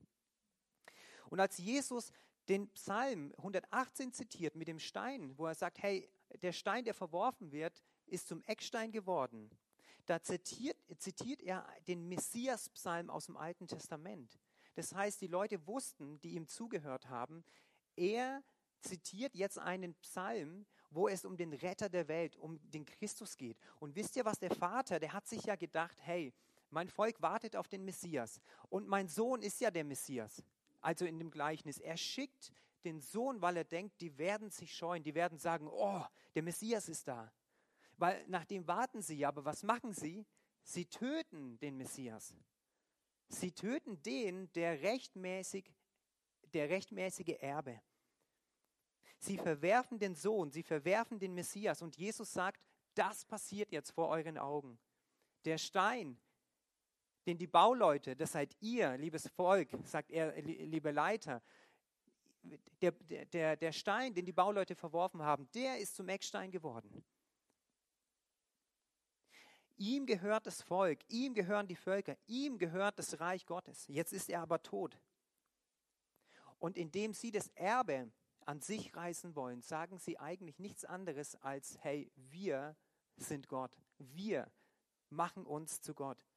Und 1.29 1.39
als 1.39 1.57
Jesus 1.57 2.11
den 2.47 2.69
Psalm 2.69 3.33
118 3.37 4.13
zitiert 4.13 4.55
mit 4.55 4.67
dem 4.67 4.79
Stein, 4.79 5.37
wo 5.37 5.45
er 5.45 5.55
sagt, 5.55 5.81
hey, 5.81 6.09
der 6.41 6.53
Stein, 6.53 6.85
der 6.85 6.93
verworfen 6.93 7.51
wird, 7.51 7.81
ist 8.05 8.27
zum 8.27 8.41
Eckstein 8.43 8.91
geworden. 8.91 9.49
Da 10.05 10.21
zitiert, 10.21 10.77
zitiert 10.97 11.41
er 11.41 11.67
den 11.87 12.07
Messias-Psalm 12.07 13.09
aus 13.09 13.27
dem 13.27 13.37
Alten 13.37 13.67
Testament. 13.67 14.39
Das 14.75 14.93
heißt, 14.93 15.21
die 15.21 15.27
Leute 15.27 15.67
wussten, 15.67 16.19
die 16.21 16.35
ihm 16.35 16.47
zugehört 16.47 17.09
haben, 17.09 17.43
er 17.95 18.43
zitiert 18.81 19.35
jetzt 19.35 19.59
einen 19.59 19.93
Psalm, 19.95 20.65
wo 20.89 21.07
es 21.07 21.25
um 21.25 21.37
den 21.37 21.53
Retter 21.53 21.89
der 21.89 22.07
Welt, 22.07 22.35
um 22.37 22.59
den 22.71 22.85
Christus 22.85 23.37
geht. 23.37 23.57
Und 23.79 23.95
wisst 23.95 24.15
ihr 24.15 24.25
was, 24.25 24.39
der 24.39 24.53
Vater, 24.53 24.99
der 24.99 25.13
hat 25.13 25.27
sich 25.27 25.43
ja 25.45 25.55
gedacht, 25.55 25.97
hey, 26.01 26.33
mein 26.69 26.89
Volk 26.89 27.21
wartet 27.21 27.55
auf 27.55 27.67
den 27.67 27.83
Messias 27.83 28.39
und 28.69 28.87
mein 28.87 29.07
Sohn 29.07 29.41
ist 29.41 29.59
ja 29.59 29.71
der 29.71 29.83
Messias. 29.83 30.43
Also 30.79 31.05
in 31.05 31.19
dem 31.19 31.29
Gleichnis, 31.29 31.77
er 31.77 31.97
schickt 31.97 32.51
den 32.83 33.01
Sohn, 33.01 33.41
weil 33.41 33.57
er 33.57 33.63
denkt, 33.63 34.01
die 34.01 34.17
werden 34.17 34.49
sich 34.49 34.73
scheuen, 34.73 35.03
die 35.03 35.13
werden 35.13 35.37
sagen, 35.37 35.67
oh, 35.67 36.03
der 36.33 36.43
Messias 36.43 36.89
ist 36.89 37.07
da. 37.07 37.31
Weil 37.97 38.25
nach 38.27 38.45
dem 38.45 38.67
warten 38.67 39.01
sie, 39.01 39.25
aber 39.25 39.45
was 39.45 39.63
machen 39.63 39.93
sie? 39.93 40.25
Sie 40.63 40.85
töten 40.85 41.59
den 41.59 41.77
Messias. 41.77 42.33
Sie 43.31 43.51
töten 43.51 44.01
den, 44.03 44.51
der 44.53 44.81
rechtmäßig, 44.81 45.71
der 46.53 46.69
rechtmäßige 46.69 47.37
Erbe. 47.39 47.81
Sie 49.19 49.37
verwerfen 49.37 49.99
den 49.99 50.15
Sohn, 50.15 50.51
sie 50.51 50.63
verwerfen 50.63 51.17
den 51.17 51.33
Messias 51.33 51.81
und 51.81 51.95
Jesus 51.95 52.33
sagt, 52.33 52.61
das 52.93 53.23
passiert 53.23 53.71
jetzt 53.71 53.91
vor 53.91 54.09
euren 54.09 54.37
Augen. 54.37 54.79
Der 55.45 55.57
Stein, 55.57 56.19
den 57.25 57.37
die 57.37 57.47
Bauleute, 57.47 58.15
das 58.15 58.33
seid 58.33 58.55
ihr, 58.59 58.97
liebes 58.97 59.27
Volk, 59.29 59.69
sagt 59.85 60.11
er, 60.11 60.39
liebe 60.41 60.91
Leiter, 60.91 61.41
der, 62.81 62.91
der, 62.91 63.55
der 63.55 63.71
Stein, 63.71 64.13
den 64.13 64.25
die 64.25 64.33
Bauleute 64.33 64.75
verworfen 64.75 65.21
haben, 65.21 65.47
der 65.53 65.77
ist 65.77 65.95
zum 65.95 66.09
Eckstein 66.09 66.51
geworden. 66.51 67.05
Ihm 69.81 70.05
gehört 70.05 70.45
das 70.45 70.61
Volk, 70.61 70.99
ihm 71.07 71.33
gehören 71.33 71.67
die 71.67 71.75
Völker, 71.75 72.15
ihm 72.27 72.59
gehört 72.59 72.99
das 72.99 73.19
Reich 73.19 73.47
Gottes. 73.47 73.87
Jetzt 73.87 74.13
ist 74.13 74.29
er 74.29 74.41
aber 74.41 74.61
tot. 74.61 74.95
Und 76.59 76.77
indem 76.77 77.15
sie 77.15 77.31
das 77.31 77.47
Erbe 77.55 78.11
an 78.45 78.61
sich 78.61 78.95
reißen 78.95 79.35
wollen, 79.35 79.63
sagen 79.63 79.97
sie 79.97 80.19
eigentlich 80.19 80.59
nichts 80.59 80.85
anderes 80.85 81.35
als, 81.37 81.79
hey, 81.81 82.11
wir 82.15 82.75
sind 83.17 83.47
Gott. 83.47 83.75
Wir 83.97 84.51
machen 85.09 85.47
uns 85.47 85.81
zu 85.81 85.95
Gott. 85.95 86.27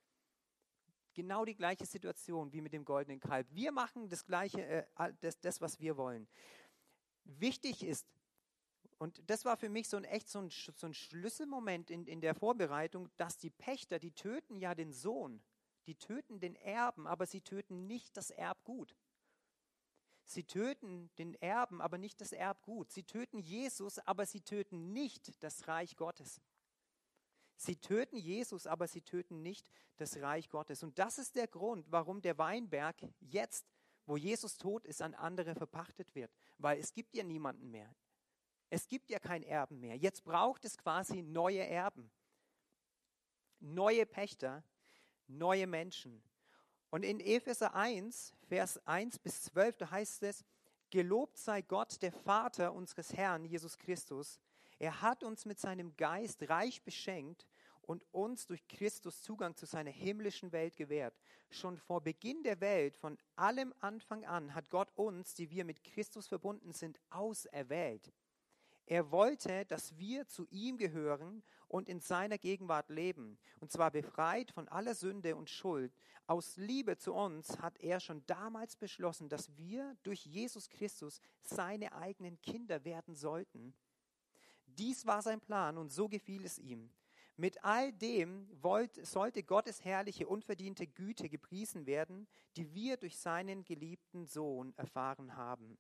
Genau 1.13 1.45
die 1.45 1.55
gleiche 1.55 1.85
Situation 1.85 2.51
wie 2.51 2.63
mit 2.63 2.73
dem 2.73 2.87
goldenen 2.87 3.21
Kalb. 3.21 3.47
Wir 3.51 3.73
machen 3.73 4.09
das 4.09 4.25
gleiche, 4.25 4.63
äh, 4.63 5.13
das, 5.21 5.39
das, 5.41 5.61
was 5.61 5.79
wir 5.81 5.99
wollen. 5.99 6.27
Wichtig 7.25 7.83
ist, 7.85 8.07
und 8.99 9.23
das 9.29 9.45
war 9.45 9.57
für 9.57 9.69
mich 9.69 9.89
so 9.89 9.97
ein 9.97 10.05
echt 10.05 10.29
so 10.29 10.39
ein, 10.41 10.51
so 10.51 10.87
ein 10.87 10.95
Schlüsselmoment 10.95 11.91
in, 11.91 12.07
in 12.07 12.21
der 12.21 12.35
Vorbereitung, 12.35 13.11
dass 13.17 13.37
die 13.37 13.51
Pächter, 13.51 13.99
die 13.99 14.13
töten 14.13 14.57
ja 14.57 14.75
den 14.75 14.93
Sohn, 14.93 15.43
die 15.87 15.97
töten 15.97 16.41
den 16.41 16.55
Erben, 16.57 17.07
aber 17.07 17.27
sie 17.27 17.41
töten 17.41 17.87
nicht 17.87 18.17
das 18.17 18.31
Erbgut. 18.31 18.97
Sie 20.27 20.45
töten 20.45 21.11
den 21.19 21.35
Erben, 21.35 21.83
aber 21.83 21.99
nicht 21.99 22.21
das 22.21 22.33
Erbgut. 22.33 22.91
Sie 22.91 23.03
töten 23.03 23.39
Jesus, 23.39 23.99
aber 23.99 24.25
sie 24.25 24.41
töten 24.41 24.93
nicht 24.93 25.43
das 25.43 25.69
Reich 25.69 25.97
Gottes. 25.97 26.41
Sie 27.57 27.77
töten 27.77 28.17
Jesus, 28.17 28.67
aber 28.67 28.89
sie 28.89 29.03
töten 29.03 29.43
nicht 29.43 29.71
das 29.97 30.17
Reich 30.21 30.49
Gottes. 30.49 30.83
Und 30.83 30.99
das 30.99 31.19
ist 31.19 31.37
der 31.37 31.47
Grund, 31.47 31.91
warum 31.91 32.23
der 32.23 32.39
Weinberg 32.39 32.97
jetzt, 33.21 33.67
wo 34.07 34.17
Jesus 34.17 34.57
tot 34.57 34.87
ist, 34.87 35.03
an 35.03 35.15
andere 35.15 35.55
verpachtet 35.55 36.15
wird. 36.15 36.33
Weil 36.59 36.79
es 36.79 36.93
gibt 36.93 37.15
ja 37.15 37.23
niemanden 37.23 37.71
mehr. 37.71 37.95
Es 38.71 38.89
gibt 38.89 39.11
ja 39.11 39.19
kein 39.19 39.43
Erben 39.43 39.81
mehr. 39.81 39.97
Jetzt 39.97 40.25
braucht 40.25 40.65
es 40.65 40.77
quasi 40.77 41.23
neue 41.23 41.67
Erben. 41.67 42.11
Neue 43.61 44.05
Pächter, 44.05 44.65
neue 45.27 45.67
Menschen. 45.67 46.23
Und 46.91 47.03
in 47.03 47.21
Epheser 47.21 47.75
1, 47.75 48.33
Vers 48.49 48.85
1 48.87 49.19
bis 49.19 49.43
12, 49.45 49.79
da 49.79 49.91
heißt 49.91 50.23
es, 50.25 50.45
Gelobt 50.91 51.39
sei 51.39 51.63
Gott, 51.63 52.01
der 52.03 52.13
Vater 52.13 52.73
unseres 52.73 53.15
Herrn 53.15 53.45
Jesus 53.45 53.79
Christus. 53.79 54.39
Er 54.79 55.01
hat 55.03 55.25
uns 55.25 55.45
mit 55.45 55.59
seinem 55.59 55.97
Geist 55.97 56.49
reich 56.49 56.83
beschenkt 56.85 57.49
und 57.83 58.05
uns 58.13 58.47
durch 58.47 58.67
Christus 58.69 59.23
Zugang 59.23 59.57
zu 59.57 59.67
seiner 59.67 59.91
himmlischen 59.91 60.53
Welt 60.53 60.77
gewährt. 60.77 61.19
Schon 61.51 61.79
vor 61.79 62.01
Beginn 62.01 62.43
der 62.45 62.61
Welt, 62.61 62.97
von 62.97 63.19
allem 63.35 63.75
Anfang 63.81 64.25
an, 64.25 64.55
hat 64.55 64.71
Gott 64.71 64.93
uns, 64.95 65.35
die 65.35 65.51
wir 65.51 65.65
mit 65.65 65.83
Christus 65.83 66.29
verbunden 66.29 66.73
sind, 66.73 67.01
auserwählt 67.11 68.13
er 68.87 69.11
wollte, 69.11 69.65
dass 69.65 69.97
wir 69.97 70.27
zu 70.27 70.47
ihm 70.51 70.77
gehören 70.77 71.43
und 71.69 71.89
in 71.89 72.01
seiner 72.01 72.37
Gegenwart 72.37 72.91
leben, 72.91 73.39
und 73.61 73.73
zwar 73.73 73.91
befreit 73.91 74.51
von 74.51 74.69
aller 74.69 74.95
Sünde 74.95 75.37
und 75.37 75.49
Schuld. 75.49 75.97
Aus 76.27 76.57
Liebe 76.57 76.97
zu 76.97 77.15
uns 77.15 77.59
hat 77.61 77.79
er 77.79 78.01
schon 78.01 78.25
damals 78.27 78.77
beschlossen, 78.77 79.29
dass 79.29 79.57
wir 79.57 79.97
durch 80.03 80.27
Jesus 80.27 80.69
Christus 80.69 81.21
seine 81.43 81.95
eigenen 81.95 82.41
Kinder 82.43 82.85
werden 82.85 83.15
sollten. 83.15 83.75
Dies 84.67 85.07
war 85.07 85.23
sein 85.23 85.41
Plan 85.41 85.79
und 85.79 85.91
so 85.91 86.09
gefiel 86.09 86.45
es 86.45 86.59
ihm. 86.59 86.91
Mit 87.37 87.65
all 87.65 87.93
dem 87.93 88.49
wollt, 88.63 89.05
sollte 89.05 89.43
Gottes 89.43 89.85
herrliche, 89.85 90.29
unverdiente 90.29 90.87
Güte 90.87 91.29
gepriesen 91.29 91.87
werden, 91.87 92.29
die 92.57 92.75
wir 92.75 92.97
durch 92.97 93.17
seinen 93.17 93.65
geliebten 93.65 94.27
Sohn 94.27 94.73
erfahren 94.77 95.37
haben. 95.37 95.79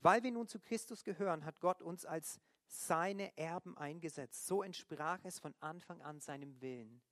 Weil 0.00 0.22
wir 0.22 0.32
nun 0.32 0.48
zu 0.48 0.58
Christus 0.60 1.04
gehören, 1.04 1.44
hat 1.44 1.60
Gott 1.60 1.82
uns 1.82 2.04
als 2.04 2.40
seine 2.66 3.36
Erben 3.36 3.76
eingesetzt. 3.76 4.46
So 4.46 4.62
entsprach 4.62 5.20
es 5.24 5.38
von 5.38 5.54
Anfang 5.60 6.02
an 6.02 6.20
seinem 6.20 6.60
Willen. 6.60 7.02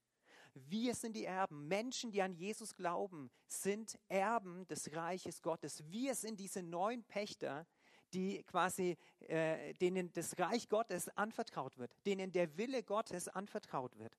Wir 0.54 0.94
sind 0.94 1.14
die 1.14 1.24
Erben. 1.24 1.68
Menschen, 1.68 2.10
die 2.10 2.22
an 2.22 2.32
Jesus 2.32 2.74
glauben, 2.74 3.30
sind 3.46 3.98
Erben 4.08 4.66
des 4.68 4.94
Reiches 4.94 5.42
Gottes. 5.42 5.82
Wir 5.90 6.14
sind 6.14 6.40
diese 6.40 6.62
neuen 6.62 7.04
Pächter, 7.04 7.66
die 8.14 8.42
quasi, 8.44 8.96
äh, 9.20 9.74
denen 9.74 10.12
das 10.12 10.38
Reich 10.38 10.68
Gottes 10.68 11.08
anvertraut 11.16 11.76
wird, 11.76 11.94
denen 12.06 12.32
der 12.32 12.56
Wille 12.56 12.82
Gottes 12.82 13.28
anvertraut 13.28 13.98
wird. 13.98 14.16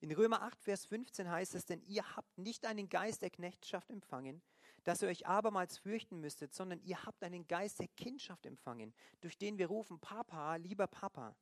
In 0.00 0.12
Römer 0.12 0.42
8, 0.42 0.62
Vers 0.62 0.86
15 0.86 1.30
heißt 1.30 1.54
es, 1.54 1.66
denn 1.66 1.82
ihr 1.82 2.16
habt 2.16 2.38
nicht 2.38 2.64
einen 2.64 2.88
Geist 2.88 3.22
der 3.22 3.30
Knechtschaft 3.30 3.90
empfangen, 3.90 4.42
dass 4.86 5.02
ihr 5.02 5.08
euch 5.08 5.26
abermals 5.26 5.78
fürchten 5.78 6.20
müsstet, 6.20 6.54
sondern 6.54 6.80
ihr 6.84 7.04
habt 7.04 7.24
einen 7.24 7.48
Geist 7.48 7.80
der 7.80 7.88
Kindschaft 7.88 8.46
empfangen, 8.46 8.94
durch 9.20 9.36
den 9.36 9.58
wir 9.58 9.66
rufen, 9.66 9.98
Papa, 9.98 10.54
lieber 10.54 10.86
Papa. 10.86 11.34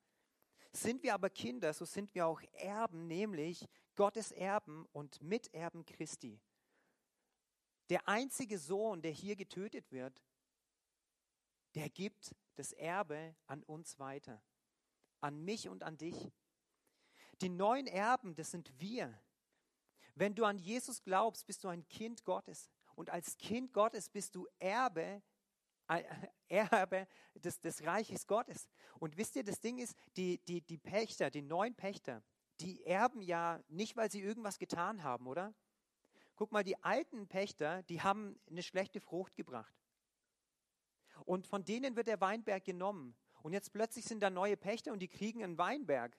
Sind 0.71 1.03
wir 1.03 1.13
aber 1.13 1.29
Kinder, 1.29 1.71
so 1.71 1.85
sind 1.85 2.15
wir 2.15 2.25
auch 2.25 2.41
Erben, 2.53 3.05
nämlich 3.05 3.67
Gottes 3.95 4.31
Erben 4.31 4.87
und 4.93 5.21
Miterben 5.21 5.85
Christi. 5.85 6.41
Der 7.91 8.07
einzige 8.07 8.57
Sohn, 8.57 9.03
der 9.03 9.11
hier 9.11 9.35
getötet 9.35 9.91
wird, 9.91 10.23
der 11.75 11.91
gibt 11.91 12.35
das 12.55 12.71
Erbe 12.71 13.35
an 13.45 13.61
uns 13.61 13.99
weiter, 13.99 14.41
an 15.21 15.45
mich 15.45 15.69
und 15.69 15.83
an 15.83 15.97
dich. 15.97 16.31
Die 17.41 17.49
neuen 17.49 17.85
Erben, 17.85 18.33
das 18.33 18.49
sind 18.49 18.73
wir. 18.79 19.15
Wenn 20.15 20.33
du 20.33 20.45
an 20.45 20.57
Jesus 20.57 21.03
glaubst, 21.03 21.45
bist 21.45 21.63
du 21.63 21.67
ein 21.67 21.87
Kind 21.89 22.25
Gottes 22.25 22.71
und 22.95 23.09
als 23.09 23.37
Kind 23.37 23.73
Gottes 23.73 24.09
bist 24.09 24.35
du 24.35 24.47
Erbe, 24.59 25.21
äh, 25.87 26.03
Erbe 26.47 27.07
des, 27.35 27.59
des 27.59 27.85
Reiches 27.85 28.25
Gottes. 28.27 28.69
Und 28.99 29.17
wisst 29.17 29.35
ihr, 29.35 29.43
das 29.43 29.59
Ding 29.59 29.77
ist, 29.77 29.95
die, 30.17 30.39
die, 30.45 30.61
die 30.61 30.77
Pächter, 30.77 31.29
die 31.29 31.41
neuen 31.41 31.75
Pächter, 31.75 32.23
die 32.61 32.85
erben 32.85 33.21
ja 33.21 33.61
nicht, 33.67 33.97
weil 33.97 34.09
sie 34.09 34.21
irgendwas 34.21 34.59
getan 34.59 35.03
haben, 35.03 35.27
oder? 35.27 35.53
Guck 36.35 36.51
mal, 36.51 36.63
die 36.63 36.81
alten 36.83 37.27
Pächter, 37.27 37.83
die 37.83 38.01
haben 38.01 38.39
eine 38.49 38.63
schlechte 38.63 38.99
Frucht 38.99 39.35
gebracht. 39.35 39.73
Und 41.25 41.47
von 41.47 41.63
denen 41.63 41.95
wird 41.95 42.07
der 42.07 42.21
Weinberg 42.21 42.63
genommen. 42.63 43.15
Und 43.41 43.53
jetzt 43.53 43.71
plötzlich 43.71 44.05
sind 44.05 44.21
da 44.21 44.29
neue 44.29 44.57
Pächter 44.57 44.91
und 44.91 44.99
die 44.99 45.07
kriegen 45.07 45.43
einen 45.43 45.57
Weinberg. 45.57 46.17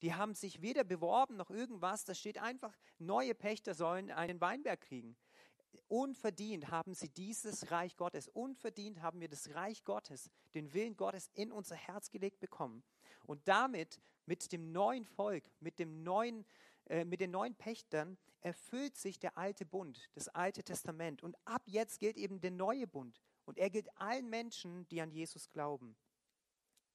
Die 0.00 0.14
haben 0.14 0.34
sich 0.34 0.60
weder 0.60 0.82
beworben 0.82 1.36
noch 1.36 1.50
irgendwas. 1.50 2.04
Da 2.04 2.14
steht 2.14 2.38
einfach, 2.38 2.76
neue 2.98 3.34
Pächter 3.34 3.74
sollen 3.74 4.10
einen 4.10 4.40
Weinberg 4.40 4.80
kriegen. 4.80 5.16
Unverdient 5.88 6.70
haben 6.70 6.94
sie 6.94 7.08
dieses 7.08 7.70
Reich 7.70 7.96
Gottes, 7.96 8.28
unverdient 8.28 9.02
haben 9.02 9.20
wir 9.20 9.28
das 9.28 9.54
Reich 9.54 9.84
Gottes, 9.84 10.30
den 10.54 10.72
Willen 10.72 10.96
Gottes 10.96 11.30
in 11.34 11.52
unser 11.52 11.76
Herz 11.76 12.10
gelegt 12.10 12.40
bekommen. 12.40 12.82
Und 13.26 13.46
damit, 13.46 14.00
mit 14.26 14.52
dem 14.52 14.72
neuen 14.72 15.04
Volk, 15.04 15.44
mit 15.60 15.78
dem 15.78 16.02
neuen, 16.02 16.44
äh, 16.86 17.04
mit 17.04 17.20
den 17.20 17.30
neuen 17.30 17.54
Pächtern 17.54 18.16
erfüllt 18.40 18.96
sich 18.96 19.18
der 19.18 19.36
alte 19.38 19.64
Bund, 19.66 20.08
das 20.14 20.28
alte 20.28 20.62
Testament. 20.62 21.22
Und 21.22 21.36
ab 21.44 21.62
jetzt 21.66 22.00
gilt 22.00 22.16
eben 22.16 22.40
der 22.40 22.50
neue 22.50 22.86
Bund. 22.86 23.20
Und 23.44 23.58
er 23.58 23.70
gilt 23.70 23.88
allen 23.98 24.28
Menschen, 24.30 24.86
die 24.88 25.00
an 25.00 25.10
Jesus 25.10 25.50
glauben. 25.50 25.96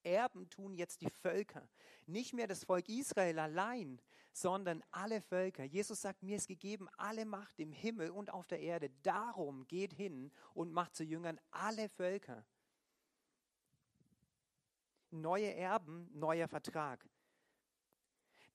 Erben 0.03 0.49
tun 0.49 0.73
jetzt 0.73 1.01
die 1.01 1.09
Völker. 1.09 1.67
Nicht 2.05 2.33
mehr 2.33 2.47
das 2.47 2.63
Volk 2.63 2.87
Israel 2.87 3.39
allein, 3.39 4.01
sondern 4.41 4.83
alle 4.91 5.19
Völker. 5.21 5.63
Jesus 5.63 6.01
sagt, 6.01 6.21
mir 6.21 6.37
ist 6.37 6.47
gegeben 6.47 6.87
alle 6.97 7.25
Macht 7.25 7.59
im 7.59 7.71
Himmel 7.71 8.11
und 8.11 8.31
auf 8.31 8.45
der 8.45 8.59
Erde. 8.59 8.91
Darum 9.01 9.67
geht 9.67 9.93
hin 9.93 10.31
und 10.53 10.71
macht 10.71 10.95
zu 10.95 11.03
Jüngern 11.03 11.39
alle 11.49 11.89
Völker. 11.89 12.45
Neue 15.09 15.53
Erben, 15.55 16.07
neuer 16.13 16.47
Vertrag. 16.47 17.03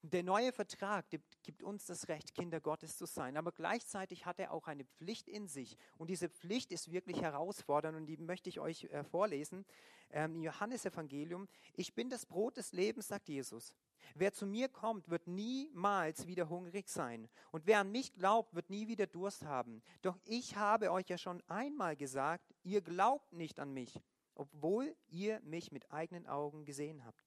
Der 0.02 0.22
neue 0.22 0.52
Vertrag 0.52 1.08
gibt 1.10 1.62
uns 1.62 1.86
das 1.86 2.08
Recht, 2.08 2.34
Kinder 2.34 2.60
Gottes 2.60 2.96
zu 2.96 3.06
sein, 3.06 3.36
aber 3.36 3.52
gleichzeitig 3.52 4.26
hat 4.26 4.38
er 4.38 4.52
auch 4.52 4.66
eine 4.66 4.84
Pflicht 4.84 5.28
in 5.28 5.48
sich. 5.48 5.76
Und 5.96 6.10
diese 6.10 6.28
Pflicht 6.28 6.72
ist 6.72 6.92
wirklich 6.92 7.22
herausfordernd 7.22 7.96
und 7.96 8.06
die 8.06 8.16
möchte 8.16 8.48
ich 8.48 8.60
euch 8.60 8.84
äh, 8.84 9.04
vorlesen. 9.04 9.64
Ähm, 10.10 10.34
Im 10.34 10.42
Johannesevangelium, 10.42 11.48
ich 11.74 11.94
bin 11.94 12.10
das 12.10 12.26
Brot 12.26 12.56
des 12.56 12.72
Lebens, 12.72 13.08
sagt 13.08 13.28
Jesus. 13.28 13.72
Wer 14.14 14.32
zu 14.32 14.46
mir 14.46 14.68
kommt, 14.68 15.08
wird 15.08 15.26
niemals 15.26 16.26
wieder 16.26 16.48
hungrig 16.48 16.88
sein. 16.88 17.28
Und 17.50 17.66
wer 17.66 17.80
an 17.80 17.90
mich 17.90 18.12
glaubt, 18.14 18.54
wird 18.54 18.70
nie 18.70 18.88
wieder 18.88 19.06
Durst 19.06 19.44
haben. 19.44 19.82
Doch 20.02 20.18
ich 20.24 20.56
habe 20.56 20.92
euch 20.92 21.08
ja 21.08 21.18
schon 21.18 21.42
einmal 21.48 21.96
gesagt, 21.96 22.54
ihr 22.62 22.80
glaubt 22.80 23.32
nicht 23.32 23.58
an 23.60 23.72
mich, 23.72 24.00
obwohl 24.34 24.94
ihr 25.08 25.40
mich 25.40 25.72
mit 25.72 25.90
eigenen 25.92 26.26
Augen 26.26 26.64
gesehen 26.64 27.04
habt. 27.04 27.22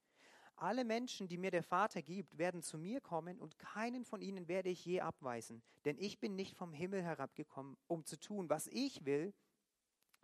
Alle 0.57 0.85
Menschen, 0.85 1.27
die 1.27 1.37
mir 1.37 1.51
der 1.51 1.63
Vater 1.63 2.01
gibt, 2.01 2.37
werden 2.37 2.61
zu 2.61 2.77
mir 2.77 3.01
kommen 3.01 3.39
und 3.39 3.59
keinen 3.59 4.05
von 4.05 4.21
ihnen 4.21 4.47
werde 4.47 4.69
ich 4.69 4.85
je 4.85 5.01
abweisen. 5.01 5.61
Denn 5.83 5.97
ich 5.99 6.19
bin 6.19 6.35
nicht 6.35 6.55
vom 6.55 6.71
Himmel 6.71 7.03
herabgekommen, 7.03 7.75
um 7.87 8.05
zu 8.05 8.17
tun, 8.17 8.49
was 8.49 8.67
ich 8.67 9.05
will, 9.05 9.33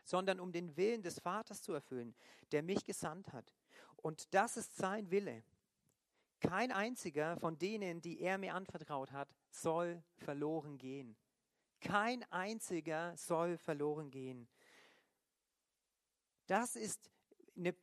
sondern 0.05 0.39
um 0.39 0.51
den 0.53 0.77
Willen 0.77 1.03
des 1.03 1.19
Vaters 1.19 1.61
zu 1.61 1.73
erfüllen, 1.73 2.15
der 2.51 2.63
mich 2.63 2.85
gesandt 2.85 3.33
hat. 3.33 3.53
Und 3.97 4.33
das 4.33 4.57
ist 4.57 4.77
sein 4.77 5.11
Wille. 5.11 5.43
Kein 6.41 6.71
einziger 6.71 7.37
von 7.37 7.57
denen, 7.57 8.01
die 8.01 8.19
er 8.19 8.37
mir 8.37 8.55
anvertraut 8.55 9.11
hat, 9.11 9.29
soll 9.51 10.03
verloren 10.17 10.77
gehen. 10.77 11.15
Kein 11.79 12.23
einziger 12.31 13.15
soll 13.15 13.57
verloren 13.57 14.11
gehen. 14.11 14.49
Das 16.47 16.75
ist 16.75 17.09
eine 17.55 17.75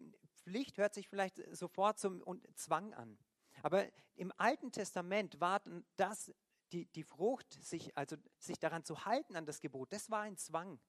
Pflicht 0.42 0.78
hört 0.78 0.94
sich 0.94 1.08
vielleicht 1.08 1.40
sofort 1.56 1.98
zum 1.98 2.22
Zwang 2.54 2.94
an. 2.94 3.18
Aber 3.62 3.86
im 4.14 4.32
Alten 4.36 4.72
Testament 4.72 5.40
war 5.40 5.62
das 5.96 6.32
die, 6.72 6.86
die 6.86 7.04
Frucht, 7.04 7.52
sich, 7.52 7.96
also 7.96 8.16
sich 8.38 8.58
daran 8.58 8.84
zu 8.84 9.04
halten 9.04 9.36
an 9.36 9.46
das 9.46 9.60
Gebot, 9.60 9.92
das 9.92 10.10
war 10.10 10.22
ein 10.22 10.36
Zwang. 10.36 10.80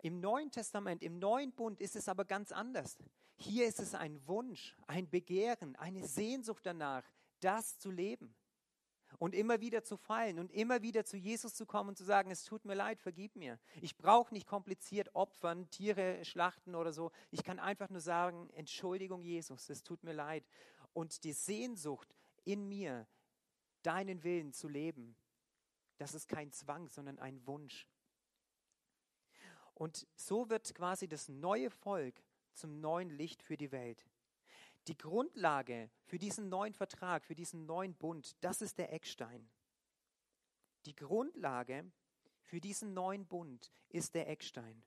Im 0.00 0.20
Neuen 0.20 0.50
Testament, 0.50 1.02
im 1.02 1.18
Neuen 1.18 1.52
Bund 1.52 1.80
ist 1.80 1.96
es 1.96 2.08
aber 2.08 2.24
ganz 2.24 2.52
anders. 2.52 2.96
Hier 3.40 3.68
ist 3.68 3.78
es 3.78 3.94
ein 3.94 4.26
Wunsch, 4.26 4.76
ein 4.88 5.08
Begehren, 5.08 5.76
eine 5.76 6.06
Sehnsucht 6.06 6.66
danach, 6.66 7.04
das 7.38 7.78
zu 7.78 7.90
leben 7.90 8.34
und 9.18 9.32
immer 9.32 9.60
wieder 9.60 9.84
zu 9.84 9.96
fallen 9.96 10.40
und 10.40 10.52
immer 10.52 10.82
wieder 10.82 11.04
zu 11.04 11.16
Jesus 11.16 11.54
zu 11.54 11.64
kommen 11.64 11.90
und 11.90 11.96
zu 11.96 12.04
sagen, 12.04 12.32
es 12.32 12.42
tut 12.42 12.64
mir 12.64 12.74
leid, 12.74 13.00
vergib 13.00 13.36
mir. 13.36 13.60
Ich 13.80 13.96
brauche 13.96 14.34
nicht 14.34 14.46
kompliziert 14.46 15.14
opfern, 15.14 15.70
Tiere 15.70 16.24
schlachten 16.24 16.74
oder 16.74 16.92
so. 16.92 17.12
Ich 17.30 17.44
kann 17.44 17.60
einfach 17.60 17.90
nur 17.90 18.00
sagen, 18.00 18.50
Entschuldigung 18.50 19.22
Jesus, 19.22 19.70
es 19.70 19.84
tut 19.84 20.02
mir 20.02 20.12
leid. 20.14 20.44
Und 20.92 21.22
die 21.22 21.32
Sehnsucht 21.32 22.12
in 22.44 22.68
mir, 22.68 23.06
deinen 23.82 24.24
Willen 24.24 24.52
zu 24.52 24.66
leben, 24.66 25.16
das 25.96 26.12
ist 26.12 26.28
kein 26.28 26.50
Zwang, 26.50 26.88
sondern 26.88 27.20
ein 27.20 27.46
Wunsch. 27.46 27.86
Und 29.74 30.08
so 30.16 30.50
wird 30.50 30.74
quasi 30.74 31.06
das 31.06 31.28
neue 31.28 31.70
Volk 31.70 32.20
zum 32.58 32.80
neuen 32.80 33.10
Licht 33.10 33.42
für 33.42 33.56
die 33.56 33.72
Welt. 33.72 34.06
Die 34.86 34.96
Grundlage 34.96 35.90
für 36.04 36.18
diesen 36.18 36.48
neuen 36.48 36.74
Vertrag, 36.74 37.24
für 37.24 37.34
diesen 37.34 37.66
neuen 37.66 37.94
Bund, 37.94 38.36
das 38.42 38.62
ist 38.62 38.78
der 38.78 38.92
Eckstein. 38.92 39.48
Die 40.86 40.94
Grundlage 40.94 41.90
für 42.42 42.60
diesen 42.60 42.94
neuen 42.94 43.26
Bund 43.26 43.72
ist 43.90 44.14
der 44.14 44.28
Eckstein. 44.28 44.82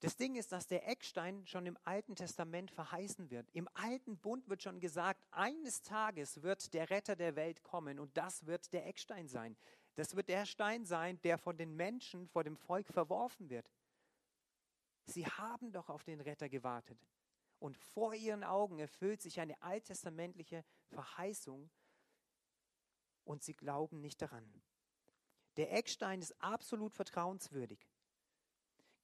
Das 0.00 0.16
Ding 0.16 0.34
ist, 0.36 0.50
dass 0.52 0.66
der 0.66 0.88
Eckstein 0.88 1.46
schon 1.46 1.66
im 1.66 1.76
Alten 1.84 2.16
Testament 2.16 2.70
verheißen 2.70 3.30
wird. 3.30 3.50
Im 3.50 3.68
Alten 3.74 4.16
Bund 4.16 4.48
wird 4.48 4.62
schon 4.62 4.80
gesagt, 4.80 5.26
eines 5.30 5.82
Tages 5.82 6.42
wird 6.42 6.72
der 6.72 6.88
Retter 6.88 7.16
der 7.16 7.36
Welt 7.36 7.62
kommen 7.62 7.98
und 7.98 8.16
das 8.16 8.46
wird 8.46 8.72
der 8.72 8.86
Eckstein 8.86 9.28
sein. 9.28 9.58
Das 9.96 10.16
wird 10.16 10.30
der 10.30 10.46
Stein 10.46 10.86
sein, 10.86 11.20
der 11.20 11.36
von 11.36 11.58
den 11.58 11.76
Menschen, 11.76 12.26
vor 12.28 12.44
dem 12.44 12.56
Volk 12.56 12.86
verworfen 12.86 13.50
wird. 13.50 13.70
Sie 15.06 15.26
haben 15.26 15.72
doch 15.72 15.88
auf 15.88 16.04
den 16.04 16.20
Retter 16.20 16.48
gewartet. 16.48 16.98
Und 17.58 17.76
vor 17.76 18.14
ihren 18.14 18.42
Augen 18.42 18.78
erfüllt 18.78 19.20
sich 19.20 19.40
eine 19.40 19.60
alttestamentliche 19.60 20.64
Verheißung 20.86 21.70
und 23.24 23.42
sie 23.42 23.54
glauben 23.54 24.00
nicht 24.00 24.22
daran. 24.22 24.50
Der 25.56 25.72
Eckstein 25.72 26.20
ist 26.20 26.40
absolut 26.40 26.94
vertrauenswürdig. 26.94 27.86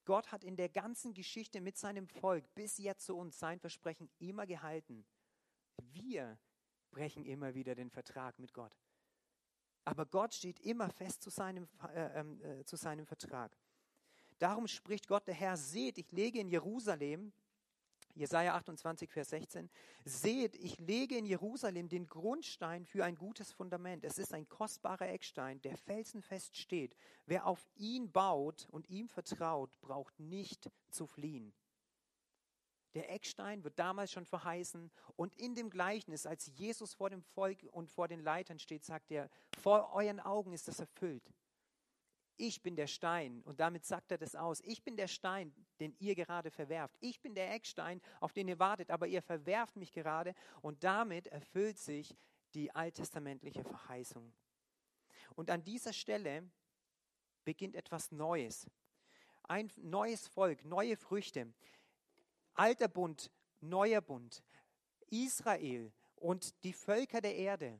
Gott 0.05 0.31
hat 0.31 0.43
in 0.43 0.55
der 0.55 0.69
ganzen 0.69 1.13
Geschichte 1.13 1.61
mit 1.61 1.77
seinem 1.77 2.07
Volk 2.07 2.55
bis 2.55 2.77
jetzt 2.77 3.05
zu 3.05 3.15
uns 3.15 3.37
sein 3.37 3.59
Versprechen 3.59 4.09
immer 4.19 4.47
gehalten. 4.47 5.05
Wir 5.77 6.39
brechen 6.89 7.25
immer 7.25 7.53
wieder 7.53 7.75
den 7.75 7.91
Vertrag 7.91 8.39
mit 8.39 8.53
Gott. 8.53 8.75
Aber 9.83 10.05
Gott 10.05 10.33
steht 10.33 10.59
immer 10.61 10.89
fest 10.89 11.21
zu 11.21 11.29
seinem, 11.29 11.67
äh, 11.93 12.19
ähm, 12.19 12.41
äh, 12.41 12.65
zu 12.65 12.75
seinem 12.75 13.05
Vertrag. 13.05 13.55
Darum 14.39 14.67
spricht 14.67 15.07
Gott, 15.07 15.27
der 15.27 15.33
Herr, 15.33 15.57
seht, 15.57 15.97
ich 15.97 16.11
lege 16.11 16.39
in 16.39 16.49
Jerusalem, 16.49 17.33
Jesaja 18.13 18.55
28, 18.55 19.11
Vers 19.11 19.29
16, 19.29 19.69
seht, 20.05 20.55
ich 20.55 20.77
lege 20.79 21.17
in 21.17 21.25
Jerusalem 21.25 21.89
den 21.89 22.07
Grundstein 22.07 22.85
für 22.85 23.03
ein 23.03 23.15
gutes 23.15 23.51
Fundament. 23.51 24.03
Es 24.03 24.17
ist 24.17 24.33
ein 24.33 24.47
kostbarer 24.47 25.07
Eckstein, 25.09 25.61
der 25.61 25.77
felsenfest 25.77 26.57
steht. 26.57 26.95
Wer 27.25 27.45
auf 27.45 27.67
ihn 27.75 28.11
baut 28.11 28.67
und 28.71 28.89
ihm 28.89 29.07
vertraut, 29.07 29.69
braucht 29.81 30.19
nicht 30.19 30.69
zu 30.89 31.07
fliehen. 31.07 31.53
Der 32.93 33.11
Eckstein 33.11 33.63
wird 33.63 33.77
damals 33.77 34.11
schon 34.11 34.25
verheißen 34.25 34.89
und 35.15 35.33
in 35.35 35.53
dem 35.53 35.69
Gleichnis, 35.69 36.25
als 36.25 36.47
Jesus 36.55 36.95
vor 36.95 37.11
dem 37.11 37.21
Volk 37.21 37.67
und 37.71 37.91
vor 37.91 38.07
den 38.07 38.21
Leitern 38.21 38.57
steht, 38.57 38.83
sagt 38.83 39.11
er, 39.11 39.29
vor 39.61 39.93
euren 39.93 40.19
Augen 40.19 40.53
ist 40.53 40.67
das 40.67 40.79
erfüllt 40.79 41.31
ich 42.37 42.61
bin 42.61 42.75
der 42.75 42.87
Stein. 42.87 43.41
Und 43.43 43.59
damit 43.59 43.85
sagt 43.85 44.11
er 44.11 44.17
das 44.17 44.35
aus. 44.35 44.61
Ich 44.61 44.83
bin 44.83 44.95
der 44.95 45.07
Stein, 45.07 45.53
den 45.79 45.95
ihr 45.99 46.15
gerade 46.15 46.51
verwerft. 46.51 46.95
Ich 46.99 47.21
bin 47.21 47.35
der 47.35 47.53
Eckstein, 47.53 48.01
auf 48.19 48.33
den 48.33 48.47
ihr 48.47 48.59
wartet, 48.59 48.91
aber 48.91 49.07
ihr 49.07 49.21
verwerft 49.21 49.75
mich 49.75 49.91
gerade. 49.91 50.33
Und 50.61 50.83
damit 50.83 51.27
erfüllt 51.27 51.77
sich 51.77 52.15
die 52.53 52.73
alttestamentliche 52.73 53.63
Verheißung. 53.63 54.33
Und 55.35 55.49
an 55.49 55.63
dieser 55.63 55.93
Stelle 55.93 56.49
beginnt 57.43 57.75
etwas 57.75 58.11
Neues. 58.11 58.67
Ein 59.43 59.71
neues 59.77 60.27
Volk, 60.27 60.65
neue 60.65 60.97
Früchte. 60.97 61.53
Alter 62.53 62.87
Bund, 62.87 63.31
neuer 63.61 64.01
Bund. 64.01 64.43
Israel 65.09 65.91
und 66.15 66.63
die 66.63 66.73
Völker 66.73 67.21
der 67.21 67.35
Erde 67.35 67.79